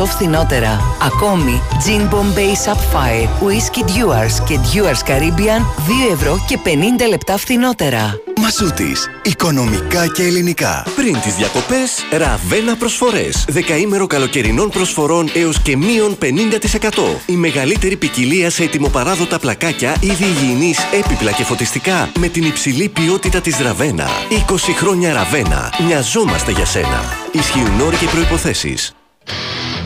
25% 0.03 0.05
φθηνότερα. 0.07 0.81
Ακόμη, 1.03 1.61
Gin 1.87 2.15
Bombay 2.15 2.71
Sapphire, 2.71 3.29
Whisky 3.47 3.83
Dewars 3.89 4.45
και 4.47 4.59
Dewars 4.73 5.11
Caribbean 5.11 5.42
2 5.43 6.13
ευρώ 6.13 6.45
και 6.47 6.59
50 6.65 6.69
λεπτά 7.09 7.37
φθηνότερα. 7.37 8.21
Μασούτης. 8.41 9.09
Οικονομικά 9.23 10.07
και 10.07 10.23
ελληνικά. 10.23 10.87
Πριν 10.97 11.21
τις 11.21 11.35
διακοπές, 11.35 12.07
ραβένα 12.11 12.77
προσφορές. 12.77 13.45
Δεκαήμερο 13.49 14.07
καλοκαιρινών 14.07 14.71
προσφορών 14.71 15.31
έως 15.35 15.61
και 15.63 15.77
μείον 15.77 16.17
50%. 16.19 17.21
Η 17.27 17.33
μεγαλύτερη 17.33 17.97
ποικιλία 17.97 18.51
σε 18.51 18.63
ετοιμοπαράδοτα 18.63 19.39
πλακάκια, 19.39 19.97
είδη 20.01 20.25
υγιεινής, 20.25 20.79
έπιπλα 20.93 21.33
και 21.33 21.45
φωτιστικά 21.45 22.11
με 22.19 22.29
την 22.29 22.45
υψηλή 22.45 22.89
ποιότητα 22.89 23.41
της 23.41 23.59
Ραβένα. 23.59 24.09
20 24.31 24.75
χρόνια 24.77 25.13
Ραβένα. 25.13 25.73
Μοιαζόμαστε 25.87 26.51
για 26.51 26.65
σένα. 26.65 27.03
Ισχύουν 27.33 27.81
όροι 27.81 27.97
και 27.97 28.07
προϋποθέσεις. 28.07 28.95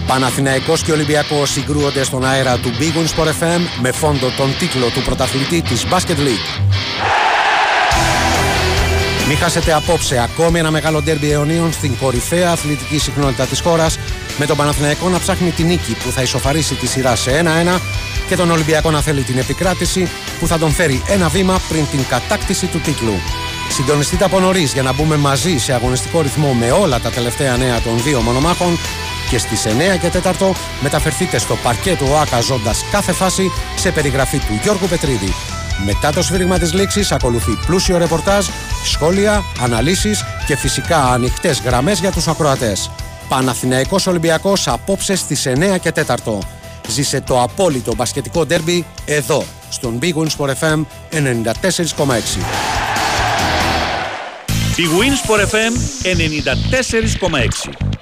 Παναθηναϊκός 0.07 0.83
και 0.83 0.93
Ολυμπιακός 0.93 1.51
συγκρούονται 1.51 2.05
στον 2.05 2.25
αέρα 2.25 2.59
του 2.59 2.71
Big 2.79 2.99
Win 2.99 3.07
Sport 3.17 3.29
FM 3.29 3.61
με 3.81 3.93
φόντο 3.93 4.31
τον 4.37 4.57
τίτλο 4.59 4.89
του 4.89 5.03
πρωταθλητή 5.03 5.63
της 5.63 5.87
Basket 5.91 6.17
League. 6.17 6.61
Μην 9.29 9.37
χάσετε 9.39 9.73
απόψε 9.73 10.23
ακόμη 10.23 10.59
ένα 10.59 10.71
μεγάλο 10.71 11.03
ντέρμπι 11.03 11.31
αιωνίων 11.31 11.73
στην 11.73 11.97
κορυφαία 12.01 12.51
αθλητική 12.51 12.99
συχνότητα 12.99 13.45
της 13.45 13.61
χώρας 13.61 13.99
με 14.39 14.47
τον 14.47 14.57
Παναθηναϊκό 14.57 15.09
να 15.09 15.19
ψάχνει 15.19 15.51
την 15.51 15.67
νίκη 15.67 15.97
που 16.05 16.11
θα 16.11 16.23
ισοφαρίσει 16.23 16.75
τη 16.75 16.87
σειρά 16.87 17.17
σε 17.17 17.43
1-1 17.77 17.81
και 18.29 18.37
τον 18.37 18.51
Ολυμπιακό 18.51 18.91
να 18.91 19.01
θέλει 19.01 19.23
την 19.23 19.39
επικράτηση 19.39 20.09
που 20.41 20.47
θα 20.47 20.59
τον 20.59 20.71
φέρει 20.71 21.03
ένα 21.09 21.29
βήμα 21.29 21.61
πριν 21.69 21.87
την 21.91 22.01
κατάκτηση 22.09 22.67
του 22.67 22.79
τίτλου. 22.79 23.15
Συντονιστείτε 23.69 24.25
από 24.25 24.41
νωρίς 24.41 24.73
για 24.73 24.83
να 24.83 24.93
μπούμε 24.93 25.17
μαζί 25.17 25.59
σε 25.59 25.73
αγωνιστικό 25.73 26.21
ρυθμό 26.21 26.53
με 26.53 26.71
όλα 26.71 27.01
τα 27.01 27.11
τελευταία 27.11 27.57
νέα 27.57 27.81
των 27.81 28.03
δύο 28.03 28.21
μονομάχων 28.21 28.79
και 29.31 29.39
στις 29.39 29.67
9 29.67 29.99
και 30.01 30.11
4 30.41 30.51
μεταφερθείτε 30.83 31.39
στο 31.39 31.57
παρκέ 31.63 31.97
του 31.97 32.07
ΟΑΚΑ 32.11 32.41
ζώντας 32.41 32.85
κάθε 32.91 33.13
φάση 33.13 33.51
σε 33.77 33.91
περιγραφή 33.91 34.39
του 34.39 34.59
Γιώργου 34.63 34.87
Πετρίδη. 34.87 35.35
Μετά 35.85 36.13
το 36.13 36.23
σφύριγμα 36.23 36.59
της 36.59 36.73
λήξης 36.73 37.13
ακολουθεί 37.13 37.59
πλούσιο 37.67 37.99
ρεπορτάζ, 37.99 38.47
σχόλια, 38.85 39.45
αναλύσεις 39.61 40.25
και 40.47 40.57
φυσικά 40.57 41.05
ανοιχτές 41.05 41.61
γραμμές 41.61 41.99
για 42.01 42.13
τους 42.13 42.29
ακροατές. 42.29 42.91
Παναθηναϊκός 43.29 44.07
Ολυμπιακός 44.07 44.69
απόψε 44.69 45.17
στις 45.17 45.47
9 45.47 45.79
και 45.79 45.93
4. 45.93 46.39
Ζήσε 46.89 47.21
το 47.21 47.43
απόλυτο 47.43 47.95
μπασκετικό 47.95 48.47
ντέρμπι 48.47 48.85
εδώ, 49.05 49.45
στον 49.71 49.99
Big 50.03 50.15
Win 50.15 50.27
Sport 50.37 50.51
FM 50.61 50.85
94,6. 51.11 52.41
Η 54.77 54.85
Winsport 54.99 55.41
FM 55.41 55.73
94,6 56.03 57.96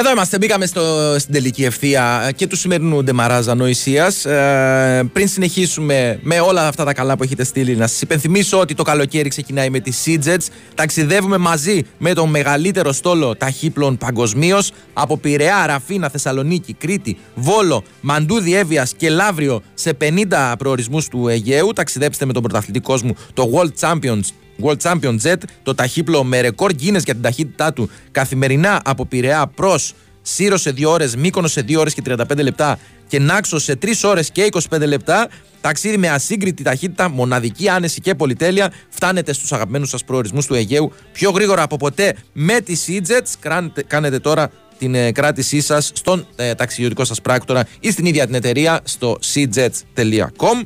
Εδώ 0.00 0.10
είμαστε, 0.10 0.38
μπήκαμε 0.38 0.66
στο, 0.66 1.14
στην 1.18 1.32
τελική 1.32 1.64
ευθεία 1.64 2.32
και 2.36 2.46
του 2.46 2.56
σημερινού 2.56 3.04
Ντεμαράζα 3.04 3.54
Νοησία. 3.54 4.12
Ε, 4.24 5.02
πριν 5.12 5.28
συνεχίσουμε 5.28 6.18
με 6.22 6.40
όλα 6.40 6.66
αυτά 6.66 6.84
τα 6.84 6.92
καλά 6.92 7.16
που 7.16 7.22
έχετε 7.22 7.44
στείλει, 7.44 7.76
να 7.76 7.86
σας 7.86 8.00
υπενθυμίσω 8.00 8.58
ότι 8.58 8.74
το 8.74 8.82
καλοκαίρι 8.82 9.28
ξεκινάει 9.28 9.70
με 9.70 9.80
τη 9.80 9.92
Seajets. 10.04 10.46
Ταξιδεύουμε 10.74 11.36
μαζί 11.36 11.82
με 11.98 12.12
τον 12.12 12.30
μεγαλύτερο 12.30 12.92
στόλο 12.92 13.36
ταχύπλων 13.36 13.96
παγκοσμίως 13.96 14.72
από 14.92 15.16
Πειραιά, 15.18 15.66
Ραφίνα, 15.66 16.08
Θεσσαλονίκη, 16.08 16.72
Κρήτη, 16.72 17.18
Βόλο, 17.34 17.82
Μαντούδι, 18.00 18.56
Εύβοια 18.56 18.88
και 18.96 19.10
Λαύριο 19.10 19.62
σε 19.74 19.96
50 20.00 20.54
προορισμούς 20.58 21.08
του 21.08 21.28
Αιγαίου. 21.28 21.72
Ταξιδέψτε 21.72 22.24
με 22.24 22.32
τον 22.32 22.42
πρωταθλητή 22.42 22.80
κόσμου, 22.80 23.16
το 23.34 23.50
World 23.54 23.88
Champions 23.88 24.24
World 24.62 24.76
Champion 24.82 25.16
Jet, 25.22 25.36
το 25.62 25.74
ταχύπλο 25.74 26.24
με 26.24 26.40
ρεκόρ 26.40 26.70
Guinness 26.72 27.04
για 27.04 27.14
την 27.14 27.22
ταχύτητά 27.22 27.72
του 27.72 27.90
καθημερινά 28.10 28.80
από 28.84 29.06
Πειραιά 29.06 29.46
προς 29.46 29.94
Σύρο 30.22 30.56
σε 30.56 30.70
2 30.70 30.84
ώρες, 30.86 31.16
Μύκονο 31.16 31.48
σε 31.48 31.60
2 31.60 31.78
ώρες 31.78 31.94
και 31.94 32.02
35 32.06 32.42
λεπτά 32.42 32.78
και 33.08 33.18
Νάξο 33.18 33.58
σε 33.58 33.78
3 33.82 33.86
ώρες 34.04 34.30
και 34.30 34.48
25 34.70 34.86
λεπτά. 34.86 35.28
Ταξίδι 35.60 35.96
με 35.96 36.08
ασύγκριτη 36.08 36.62
ταχύτητα, 36.62 37.08
μοναδική 37.08 37.68
άνεση 37.68 38.00
και 38.00 38.14
πολυτέλεια. 38.14 38.72
Φτάνετε 38.88 39.32
στους 39.32 39.52
αγαπημένους 39.52 39.88
σας 39.88 40.04
προορισμούς 40.04 40.46
του 40.46 40.54
Αιγαίου 40.54 40.92
πιο 41.12 41.30
γρήγορα 41.30 41.62
από 41.62 41.76
ποτέ 41.76 42.16
με 42.32 42.60
τη 42.60 42.74
Seajets. 42.86 43.50
Κάνετε 43.86 44.18
τώρα 44.18 44.50
την 44.78 44.94
ε, 44.94 45.12
κράτησή 45.12 45.60
σας 45.60 45.90
στον 45.94 46.26
ε, 46.36 46.54
ταξιδιωτικό 46.54 47.04
σας 47.04 47.20
πράκτορα 47.20 47.66
ή 47.80 47.90
στην 47.90 48.04
ίδια 48.04 48.26
την 48.26 48.34
εταιρεία 48.34 48.80
στο 48.84 49.18
seajets.com. 49.34 50.64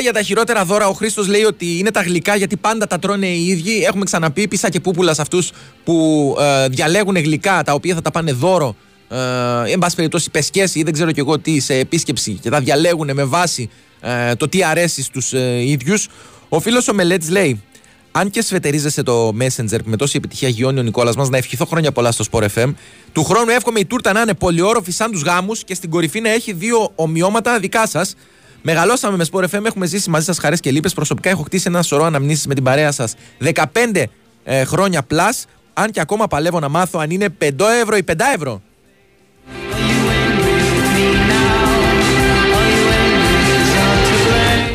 Στην 0.00 0.12
κουβέντα 0.12 0.28
για 0.28 0.36
τα 0.36 0.54
χειρότερα 0.54 0.64
δώρα, 0.64 0.88
ο 0.88 0.92
Χρήστος 0.92 1.28
λέει 1.28 1.42
ότι 1.42 1.78
είναι 1.78 1.90
τα 1.90 2.02
γλυκά 2.02 2.36
γιατί 2.36 2.56
πάντα 2.56 2.86
τα 2.86 2.98
τρώνε 2.98 3.26
οι 3.26 3.46
ίδιοι. 3.46 3.84
Έχουμε 3.84 4.04
ξαναπεί 4.04 4.48
πίσα 4.48 4.68
και 4.68 4.80
πούπουλα 4.80 5.14
σε 5.14 5.20
αυτούς 5.20 5.52
που 5.84 6.36
ε, 6.40 6.68
διαλέγουν 6.68 7.16
γλυκά 7.16 7.62
τα 7.62 7.72
οποία 7.72 7.94
θα 7.94 8.02
τα 8.02 8.10
πάνε 8.10 8.32
δώρο. 8.32 8.76
Ε, 9.08 9.72
εν 9.72 9.78
πάση 9.78 9.96
περιπτώσει, 9.96 10.30
πεσκέ 10.30 10.64
ή 10.72 10.82
δεν 10.82 10.92
ξέρω 10.92 11.12
κι 11.12 11.20
εγώ 11.20 11.38
τι 11.38 11.60
σε 11.60 11.74
επίσκεψη 11.74 12.32
και 12.32 12.50
τα 12.50 12.60
διαλέγουν 12.60 13.10
με 13.14 13.24
βάση 13.24 13.70
ε, 14.00 14.34
το 14.34 14.48
τι 14.48 14.64
αρέσει 14.64 15.02
στους 15.02 15.32
ε, 15.32 15.62
ίδιους. 15.62 16.08
Ο 16.48 16.60
φίλος 16.60 16.88
ο 16.88 16.94
Μελέτης 16.94 17.30
λέει: 17.30 17.62
αν 18.12 18.30
και 18.30 18.42
σφετερίζεσαι 18.42 19.02
το 19.02 19.28
Messenger 19.28 19.78
με 19.84 19.96
τόση 19.96 20.16
επιτυχία 20.16 20.48
γιώνει 20.48 20.78
ο 20.78 20.82
Νικόλας 20.82 21.16
μας, 21.16 21.28
να 21.28 21.36
ευχηθώ 21.36 21.64
χρόνια 21.64 21.92
πολλά 21.92 22.12
στο 22.12 22.24
Sport 22.30 22.46
FM. 22.54 22.74
Του 23.12 23.24
χρόνου 23.24 23.50
εύχομαι 23.50 23.78
η 23.78 23.84
τούρτα 23.84 24.12
να 24.12 24.20
είναι 24.20 24.34
πολυόροφη 24.34 24.92
σαν 24.92 25.10
τους 25.10 25.22
γάμους 25.22 25.64
και 25.64 25.74
στην 25.74 25.90
κορυφή 25.90 26.20
να 26.20 26.30
έχει 26.30 26.52
δύο 26.52 26.92
ομοιώματα 26.94 27.58
δικά 27.58 27.86
σας. 27.86 28.14
Μεγαλώσαμε 28.62 29.16
με 29.16 29.24
Sport 29.32 29.44
FM, 29.44 29.64
έχουμε 29.64 29.86
ζήσει 29.86 30.10
μαζί 30.10 30.24
σας 30.24 30.38
χαρές 30.38 30.60
και 30.60 30.70
λύπες. 30.70 30.94
Προσωπικά 30.94 31.30
έχω 31.30 31.42
χτίσει 31.42 31.64
ένα 31.66 31.82
σωρό 31.82 32.04
αναμνήσεις 32.04 32.46
με 32.46 32.54
την 32.54 32.64
παρέα 32.64 32.92
σας 32.92 33.14
15 33.44 34.04
ε, 34.44 34.64
χρόνια 34.64 35.06
plus. 35.10 35.44
Αν 35.72 35.90
και 35.90 36.00
ακόμα 36.00 36.26
παλεύω 36.26 36.60
να 36.60 36.68
μάθω 36.68 36.98
αν 36.98 37.10
είναι 37.10 37.28
5 37.38 37.50
ευρώ 37.82 37.96
ή 37.96 38.04
5 38.06 38.14
ευρώ. 38.34 38.62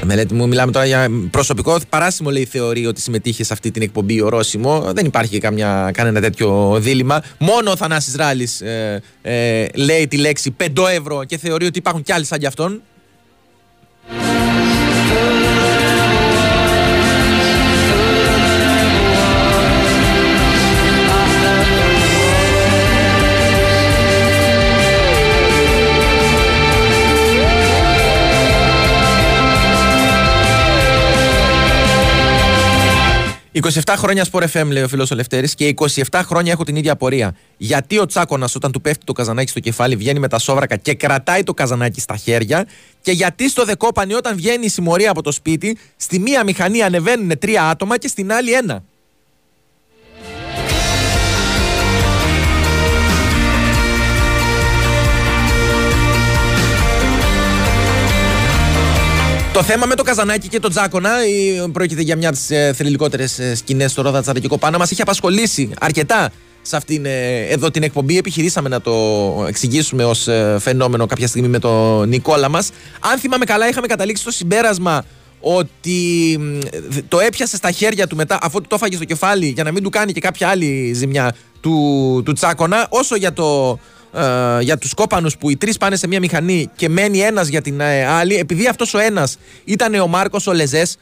Μελέτη 0.03 0.33
μου, 0.33 0.47
μιλάμε 0.47 0.71
τώρα 0.71 0.85
για 0.85 1.09
προσωπικό. 1.31 1.79
Παράσιμο 1.89 2.29
λέει 2.29 2.45
θεωρεί 2.45 2.85
ότι 2.85 3.01
συμμετείχε 3.01 3.43
σε 3.43 3.53
αυτή 3.53 3.71
την 3.71 3.81
εκπομπή 3.81 4.21
ορόσημο. 4.21 4.91
Δεν 4.93 5.05
υπάρχει 5.05 5.39
καμιά, 5.39 5.91
κανένα 5.93 6.21
τέτοιο 6.21 6.77
δίλημα. 6.79 7.21
Μόνο 7.39 7.71
ο 7.71 7.75
Θανάσης 7.75 8.15
Ράλης 8.15 8.61
ε, 8.61 9.01
ε, 9.21 9.67
λέει 9.73 10.07
τη 10.07 10.17
λέξη 10.17 10.55
5 10.63 10.67
ευρώ 10.97 11.23
και 11.23 11.37
θεωρεί 11.37 11.65
ότι 11.65 11.77
υπάρχουν 11.77 12.03
κι 12.03 12.11
άλλοι 12.11 12.25
σαν 12.25 12.39
κι 12.39 12.45
αυτόν. 12.45 12.81
Bye. 14.07 14.44
27 33.61 33.93
χρόνια 33.97 34.23
σπορ 34.23 34.43
FM, 34.53 34.65
λέει 34.67 34.83
ο 34.83 34.87
φίλος 34.87 35.11
ο 35.11 35.15
Λευτέρης, 35.15 35.55
και 35.55 35.73
27 35.75 36.21
χρόνια 36.23 36.51
έχω 36.51 36.63
την 36.63 36.75
ίδια 36.75 36.91
απορία. 36.91 37.35
Γιατί 37.57 37.99
ο 37.99 38.05
Τσάκονα, 38.05 38.49
όταν 38.55 38.71
του 38.71 38.81
πέφτει 38.81 39.05
το 39.05 39.13
καζανάκι 39.13 39.49
στο 39.49 39.59
κεφάλι, 39.59 39.95
βγαίνει 39.95 40.19
με 40.19 40.27
τα 40.27 40.39
σόβρακα 40.39 40.75
και 40.75 40.93
κρατάει 40.93 41.43
το 41.43 41.53
καζανάκι 41.53 41.99
στα 41.99 42.15
χέρια, 42.15 42.67
και 43.01 43.11
γιατί 43.11 43.49
στο 43.49 43.65
δεκόπανι, 43.65 44.13
όταν 44.13 44.35
βγαίνει 44.35 44.65
η 44.65 44.69
συμμορία 44.69 45.09
από 45.09 45.21
το 45.21 45.31
σπίτι, 45.31 45.77
στη 45.97 46.19
μία 46.19 46.43
μηχανή 46.43 46.81
ανεβαίνουν 46.81 47.39
τρία 47.39 47.63
άτομα 47.69 47.97
και 47.97 48.07
στην 48.07 48.33
άλλη 48.33 48.51
ένα. 48.51 48.83
Το 59.55 59.63
θέμα 59.63 59.85
με 59.85 59.95
το 59.95 60.03
Καζανάκι 60.03 60.47
και 60.47 60.59
το 60.59 60.69
Τζάκονα, 60.69 61.11
πρόκειται 61.71 62.01
για 62.01 62.15
μια 62.15 62.27
από 62.27 62.37
τις 62.37 62.49
ε, 62.51 62.73
θρηλυκότερες 62.75 63.39
σκηνές 63.55 63.91
στο 63.91 64.01
Ρόδα 64.01 64.21
Τσαρακικό 64.21 64.57
Πάνα, 64.57 64.77
μας 64.77 64.91
έχει 64.91 65.01
απασχολήσει 65.01 65.69
αρκετά 65.79 66.31
σε 66.61 66.75
αυτήν 66.75 67.05
ε, 67.05 67.39
εδώ 67.39 67.71
την 67.71 67.83
εκπομπή. 67.83 68.17
Επιχειρήσαμε 68.17 68.69
να 68.69 68.81
το 68.81 68.91
εξηγήσουμε 69.47 70.03
ως 70.03 70.27
ε, 70.27 70.57
φαινόμενο 70.59 71.05
κάποια 71.05 71.27
στιγμή 71.27 71.47
με 71.47 71.59
τον 71.59 72.09
Νικόλα 72.09 72.49
μας. 72.49 72.69
Αν 72.99 73.19
θυμάμαι 73.19 73.45
καλά, 73.45 73.69
είχαμε 73.69 73.87
καταλήξει 73.87 74.21
στο 74.21 74.31
συμπέρασμα 74.31 75.05
ότι 75.39 76.39
το 77.07 77.19
έπιασε 77.19 77.55
στα 77.55 77.71
χέρια 77.71 78.07
του 78.07 78.15
μετά, 78.15 78.37
αφού 78.41 78.61
το 78.61 78.75
έφαγε 78.75 78.95
στο 78.95 79.05
κεφάλι, 79.05 79.47
για 79.47 79.63
να 79.63 79.71
μην 79.71 79.83
του 79.83 79.89
κάνει 79.89 80.13
και 80.13 80.19
κάποια 80.19 80.49
άλλη 80.49 80.93
ζημιά 80.93 81.35
του, 81.61 82.21
του 82.25 82.33
Τσάκονα. 82.33 82.87
Όσο 82.89 83.15
για 83.15 83.33
το 83.33 83.79
ε, 84.15 84.61
για 84.61 84.77
τους 84.77 84.93
κόπανους 84.93 85.37
που 85.37 85.49
οι 85.49 85.57
τρεις 85.57 85.77
πάνε 85.77 85.95
σε 85.95 86.07
μια 86.07 86.19
μηχανή 86.19 86.69
και 86.75 86.89
μένει 86.89 87.19
ένας 87.19 87.47
για 87.47 87.61
την 87.61 87.79
ε, 87.79 88.05
άλλη, 88.05 88.35
επειδή 88.35 88.67
αυτός 88.67 88.93
ο 88.93 88.99
ένας 88.99 89.37
ήταν 89.63 89.95
ο 89.95 90.07
Μάρκος 90.07 90.47
ο 90.47 90.53
Λεζές, 90.53 90.97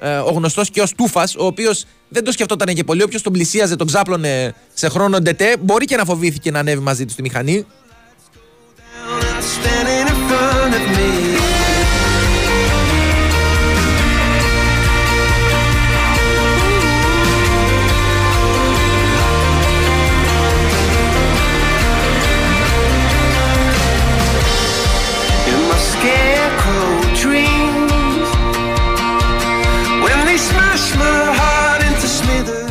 ε, 0.00 0.16
ο 0.16 0.30
γνωστός 0.30 0.70
και 0.70 0.80
ως 0.80 0.86
Τούφα, 0.96 1.28
ο 1.38 1.46
οποίος 1.46 1.84
δεν 2.08 2.24
το 2.24 2.32
σκεφτόταν 2.32 2.74
και 2.74 2.84
πολύ. 2.84 3.02
Όποιος 3.02 3.22
τον 3.22 3.32
πλησίαζε, 3.32 3.76
τον 3.76 3.86
ξάπλωνε 3.86 4.54
σε 4.74 4.88
χρόνο 4.88 5.18
ντετέ, 5.20 5.56
μπορεί 5.60 5.84
και 5.84 5.96
να 5.96 6.04
φοβήθηκε 6.04 6.50
να 6.50 6.58
ανέβει 6.58 6.82
μαζί 6.82 7.04
του 7.04 7.12
στη 7.12 7.22
μηχανή. 7.22 7.66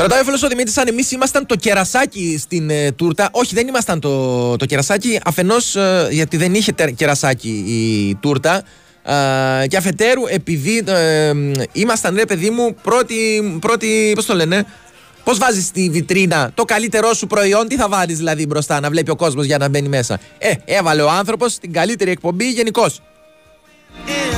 Ρωτάει 0.08 0.22
ο 0.22 0.26
φίλο 0.26 0.40
ο 0.44 0.48
Δημήτρης 0.48 0.78
αν 0.78 0.88
εμείς 0.88 1.12
ήμασταν 1.12 1.46
το 1.46 1.56
κερασάκι 1.56 2.38
στην 2.40 2.70
ε, 2.70 2.92
τούρτα. 2.92 3.30
Όχι, 3.32 3.56
δεν 3.56 3.68
ήμασταν 3.68 4.00
το, 4.00 4.56
το 4.56 4.66
κερασάκι. 4.66 5.20
Αφενός 5.24 5.76
ε, 5.76 6.08
γιατί 6.12 6.38
δεν 6.38 6.54
είχε 6.54 6.74
κερασάκι 6.96 7.50
η 7.50 8.16
τούρτα. 8.16 8.64
Ε, 9.04 9.68
και 9.68 9.78
αφετέρου 9.78 10.22
επειδή 10.30 10.84
ε, 10.88 11.32
ήμασταν, 11.72 12.16
ρε 12.16 12.26
παιδί 12.26 12.50
μου, 12.50 12.76
πρώτη. 12.82 13.58
πρώτη 13.62 14.12
Πώς 14.16 14.26
το 14.26 14.36
λένε. 14.36 14.66
Πώς 15.24 15.38
βάζεις 15.38 15.66
στη 15.66 15.90
βιτρίνα 15.90 16.52
το 16.54 16.64
καλύτερό 16.64 17.14
σου 17.14 17.28
προϊόν, 17.28 17.68
τι 17.68 17.76
θα 17.76 17.90
βάλεις 17.90 18.18
δηλαδή 18.18 18.46
μπροστά 18.46 18.80
να 18.80 18.90
βλέπει 18.90 19.12
ο 19.12 19.16
κόσμος 19.16 19.46
για 19.46 19.58
να 19.58 19.70
μπαίνει 19.70 19.88
μέσα. 19.88 20.20
Ε, 20.38 20.52
έβαλε 20.66 21.02
ο 21.02 21.10
άνθρωπος 21.10 21.58
την 21.58 21.74
καλύτερη 21.74 22.12
εκπομπή 22.12 22.50
γενικώς. 22.50 23.02
Στέλνετε 24.06 24.37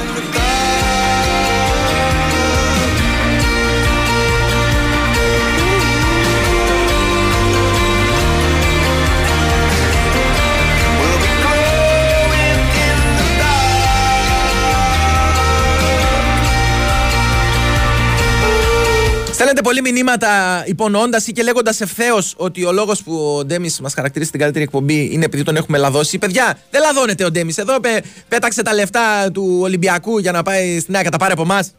Στέλνετε 19.52 19.70
πολλοί 19.70 19.92
μηνύματα 19.92 20.64
υπονοώντα 20.66 21.22
ή 21.26 21.32
και 21.32 21.44
λέγοντας 21.44 21.82
ευθέως 21.82 22.34
ότι 22.38 22.66
ο 22.66 22.72
λόγος 22.72 23.04
που 23.04 23.36
ο 23.38 23.46
Ντέμις 23.46 23.80
μας 23.80 23.94
χαρακτηρίζει 23.94 24.32
την 24.32 24.40
καλύτερη 24.40 24.64
εκπομπή 24.64 25.10
είναι 25.12 25.26
επειδή 25.26 25.44
τον 25.44 25.56
έχουμε 25.56 25.78
λαδώσει. 25.78 26.18
Παιδιά, 26.18 26.58
δεν 26.72 26.82
λαδώνεται 26.82 27.26
ο 27.26 27.32
Ντέμις. 27.32 27.58
Εδώ 27.58 27.80
πέ- 27.80 28.04
πέταξε 28.28 28.62
τα 28.64 28.74
λεφτά 28.74 29.32
του 29.34 29.60
Ολυμπιακού 29.62 30.18
για 30.20 30.32
να 30.32 30.44
πάει 30.44 30.80
στην 30.80 30.96
ΑΕΚ, 30.96 31.10
τα 31.10 31.18
πάρει 31.18 31.32
από 31.32 31.42
εμάς. 31.42 31.72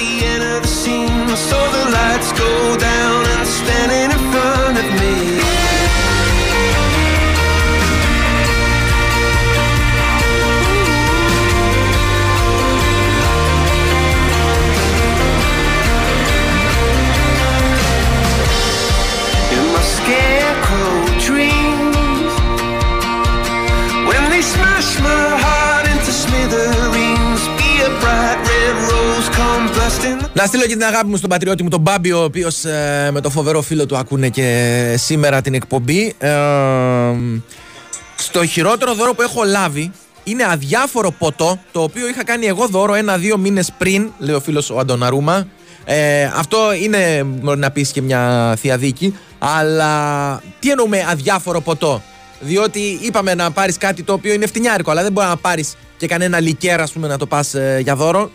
the 0.00 0.12
end 0.32 0.42
of 0.54 0.60
the 0.64 0.72
scene. 0.80 1.28
So 1.48 1.58
the 1.76 1.84
lights 1.96 2.30
go 2.44 2.52
down 2.90 3.20
and 3.34 3.46
standing 3.58 4.10
in 4.16 4.22
front 4.32 4.76
of 4.82 4.88
me. 5.00 5.47
Να 30.32 30.46
στείλω 30.46 30.62
και 30.62 30.68
την 30.68 30.84
αγάπη 30.84 31.06
μου 31.06 31.16
στον 31.16 31.30
πατριώτη 31.30 31.62
μου, 31.62 31.68
τον 31.68 31.80
Μπάμπη, 31.80 32.12
ο 32.12 32.22
οποίος 32.22 32.62
με 33.10 33.20
το 33.20 33.30
φοβερό 33.30 33.62
φίλο 33.62 33.86
του 33.86 33.96
ακούνε 33.96 34.28
και 34.28 34.94
σήμερα 34.98 35.40
την 35.40 35.54
εκπομπή. 35.54 36.14
Ε, 36.18 36.30
στο 38.16 38.46
χειρότερο 38.46 38.94
δώρο 38.94 39.14
που 39.14 39.22
έχω 39.22 39.44
λάβει 39.44 39.92
είναι 40.24 40.44
αδιάφορο 40.44 41.10
ποτό, 41.10 41.60
το 41.72 41.82
οποίο 41.82 42.08
είχα 42.08 42.24
κάνει 42.24 42.46
εγώ 42.46 42.66
δώρο 42.66 42.94
ένα-δύο 42.94 43.38
μήνες 43.38 43.72
πριν, 43.78 44.12
λέει 44.18 44.34
ο 44.34 44.40
φίλος 44.40 44.70
ο 44.70 44.78
Αντωναρούμα. 44.78 45.46
Ε, 45.84 46.24
αυτό 46.24 46.58
είναι, 46.82 47.22
μπορεί 47.24 47.58
να 47.58 47.70
πεις 47.70 47.90
και 47.90 48.02
μια 48.02 48.54
θεία 48.58 48.76
δίκη, 48.76 49.18
αλλά 49.38 50.42
τι 50.58 50.70
εννοούμε 50.70 51.06
αδιάφορο 51.10 51.60
ποτό; 51.60 52.02
Διότι 52.40 52.98
είπαμε 53.02 53.34
να 53.34 53.50
πάρεις 53.50 53.78
κάτι 53.78 54.02
το 54.02 54.12
οποίο 54.12 54.32
είναι 54.32 54.46
φτηνιάρικο, 54.46 54.90
αλλά 54.90 55.02
δεν 55.02 55.12
μπορεί 55.12 55.26
να 55.26 55.36
πάρεις 55.36 55.74
και 55.96 56.06
κανένα 56.06 56.40
λικέρα, 56.40 56.82
ας 56.82 56.92
πούμε, 56.92 57.08
να 57.08 57.18
το 57.18 57.26
πας 57.26 57.54
για 57.80 57.96
δώρο. 57.96 58.30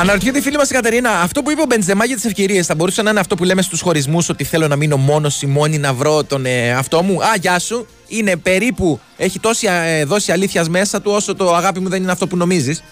Αναρωτιέται 0.00 0.38
η 0.38 0.40
φίλη 0.40 0.56
μας 0.56 0.70
η 0.70 0.72
Κατερίνα, 0.72 1.20
αυτό 1.20 1.42
που 1.42 1.50
είπε 1.50 1.60
ο 1.60 1.64
Μπεντζεμά 1.68 2.04
για 2.04 2.14
τις 2.14 2.24
ευκαιρίες 2.24 2.66
θα 2.66 2.74
μπορούσε 2.74 3.02
να 3.02 3.10
είναι 3.10 3.20
αυτό 3.20 3.34
που 3.34 3.44
λέμε 3.44 3.62
στους 3.62 3.80
χωρισμούς, 3.80 4.28
ότι 4.28 4.44
θέλω 4.44 4.68
να 4.68 4.76
μείνω 4.76 4.96
μόνος 4.96 5.42
ή 5.42 5.46
μόνη 5.46 5.78
να 5.78 5.94
βρω 5.94 6.24
τον 6.24 6.46
ε, 6.46 6.72
αυτό 6.72 7.02
μου; 7.02 7.22
Α, 7.22 7.34
γεια 7.40 7.58
σου. 7.58 7.86
Είναι 8.06 8.36
περίπου, 8.36 9.00
έχει 9.16 9.40
τόση 9.40 9.66
ε, 9.84 10.04
δόση 10.04 10.32
αλήθειας 10.32 10.68
μέσα 10.68 11.00
του, 11.00 11.10
όσο 11.14 11.34
το 11.34 11.54
αγάπη 11.54 11.80
μου 11.80 11.88
δεν 11.88 12.02
είναι 12.02 12.12
αυτό 12.12 12.26
που 12.26 12.36
νομίζεις. 12.36 12.82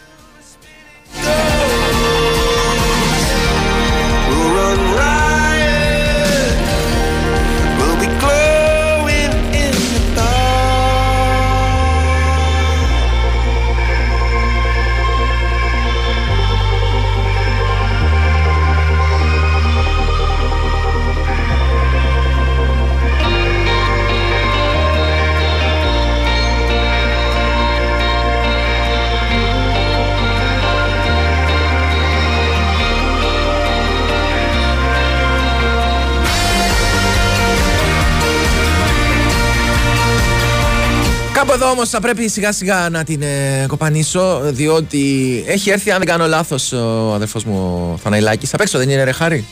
Όμως 41.78 41.90
θα 41.90 42.00
πρέπει 42.00 42.28
σιγά 42.28 42.52
σιγά 42.52 42.88
να 42.88 43.04
την 43.04 43.22
ε, 43.22 43.64
κοπανίσω, 43.66 44.40
διότι 44.44 45.44
έχει 45.46 45.70
έρθει, 45.70 45.90
αν 45.90 45.98
δεν 45.98 46.06
κάνω 46.06 46.26
λάθος, 46.26 46.72
ο 46.72 47.12
αδερφός 47.14 47.44
μου 47.44 47.88
ο 47.92 47.96
Θαναϊλάκης. 47.96 48.54
Απ' 48.54 48.60
έξω 48.60 48.78
δεν 48.78 48.90
είναι, 48.90 49.04
ρε 49.04 49.12
Χάρη; 49.12 49.44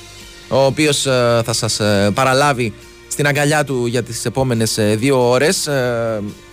Ο 0.49 0.65
οποίος 0.65 1.01
θα 1.45 1.53
σας 1.53 1.81
παραλάβει 2.15 2.73
στην 3.09 3.27
αγκαλιά 3.27 3.65
του 3.65 3.87
για 3.87 4.03
τις 4.03 4.25
επόμενες 4.25 4.79
δύο 4.95 5.29
ώρες. 5.31 5.69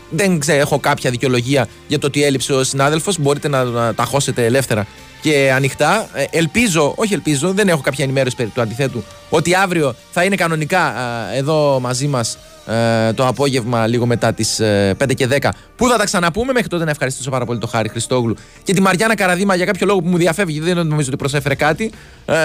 δεν 0.10 0.40
ξέρω, 0.40 0.60
έχω 0.60 0.80
κάποια 0.80 1.10
δικαιολογία 1.10 1.68
για 1.88 2.00
το 2.00 2.08
ότι 2.08 2.24
έλειψε 2.24 2.54
ο 2.54 2.64
συνάδελφος. 2.64 3.20
Μπορείτε 3.20 3.48
να, 3.48 3.64
να 3.64 3.94
τα 3.94 4.04
χώσετε 4.04 4.46
ελεύθερα 4.46 4.88
και 5.24 5.52
ανοιχτά. 5.56 6.08
Ε, 6.14 6.24
ελπίζω, 6.32 6.94
όχι 6.96 7.14
ελπίζω, 7.14 7.54
δεν 7.54 7.68
έχω 7.68 7.82
κάποια 7.82 8.04
ενημέρωση 8.04 8.36
περί 8.36 8.50
του 8.50 8.62
αντιθέτου, 8.62 9.04
ότι 9.30 9.56
αύριο 9.56 9.96
θα 10.12 10.24
είναι 10.24 10.36
κανονικά 10.36 10.94
ε, 11.34 11.38
εδώ 11.38 11.80
μαζί 11.80 12.08
μας 12.08 12.38
ε, 12.68 13.14
το 13.14 13.28
απόγευμα 13.28 13.88
λίγο 13.88 14.06
μετά 14.06 14.34
τις 14.34 14.62
5 14.62 14.94
και 15.16 15.28
10 15.42 15.50
που 15.76 15.88
θα 15.88 15.98
τα 15.98 16.04
ξαναπούμε; 16.04 16.54
Μέχρι 16.54 16.68
τότε 16.68 16.84
να 16.84 16.90
ευχαριστήσω 16.90 17.30
πάρα 17.30 17.46
πολύ 17.46 17.60
τον 17.60 17.70
Χάρη 17.70 17.90
Χριστόγλου 17.90 18.36
και 18.64 18.74
τη 18.74 18.82
Μαριάννα 18.82 19.16
Καραδίμα 19.16 19.56
για 19.56 19.66
κάποιο 19.66 19.86
λόγο 19.86 20.02
που 20.02 20.08
μου 20.08 20.18
διαφεύγει. 20.18 20.60
Δεν 20.60 20.76
νομίζω 20.76 21.08
ότι 21.08 21.18
προσέφερε 21.18 21.56
κάτι. 21.56 21.92
Ε, 22.26 22.36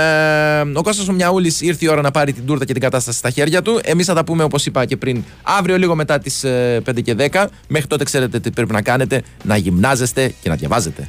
ο 0.75 0.83
Κώστας 0.83 1.09
ο 1.09 1.13
Μιαούλης 1.13 1.61
ήρθε 1.61 1.85
η 1.85 1.89
ώρα 1.89 2.01
να 2.01 2.11
πάρει 2.11 2.33
την 2.33 2.47
τούρτα 2.47 2.65
και 2.65 2.73
την 2.73 2.83
κατάσταση 2.83 3.19
στα 3.19 3.31
χέρια 3.31 3.63
του. 3.63 3.81
Εμείς 3.83 4.07
θα 4.07 4.15
τα 4.15 4.25
πούμε 4.25 4.43
όπως 4.43 4.67
είπα 4.67 4.85
και 4.85 4.97
πριν 4.97 5.25
αύριο 5.43 5.79
λίγο 5.79 5.95
μετά 5.95 6.19
τις 6.19 6.45
5 6.45 7.03
και 7.03 7.15
10. 7.33 7.47
Μέχρι 7.69 7.87
τότε 7.87 8.05
ξέρετε 8.05 8.41
τι 8.41 8.51
πρέπει 8.51 8.73
να 8.73 8.83
κάνετε. 8.83 9.23
Να 9.43 9.57
γυμνάζεστε 9.57 10.35
και 10.43 10.49
να 10.49 10.55
διαβάζετε. 10.55 11.09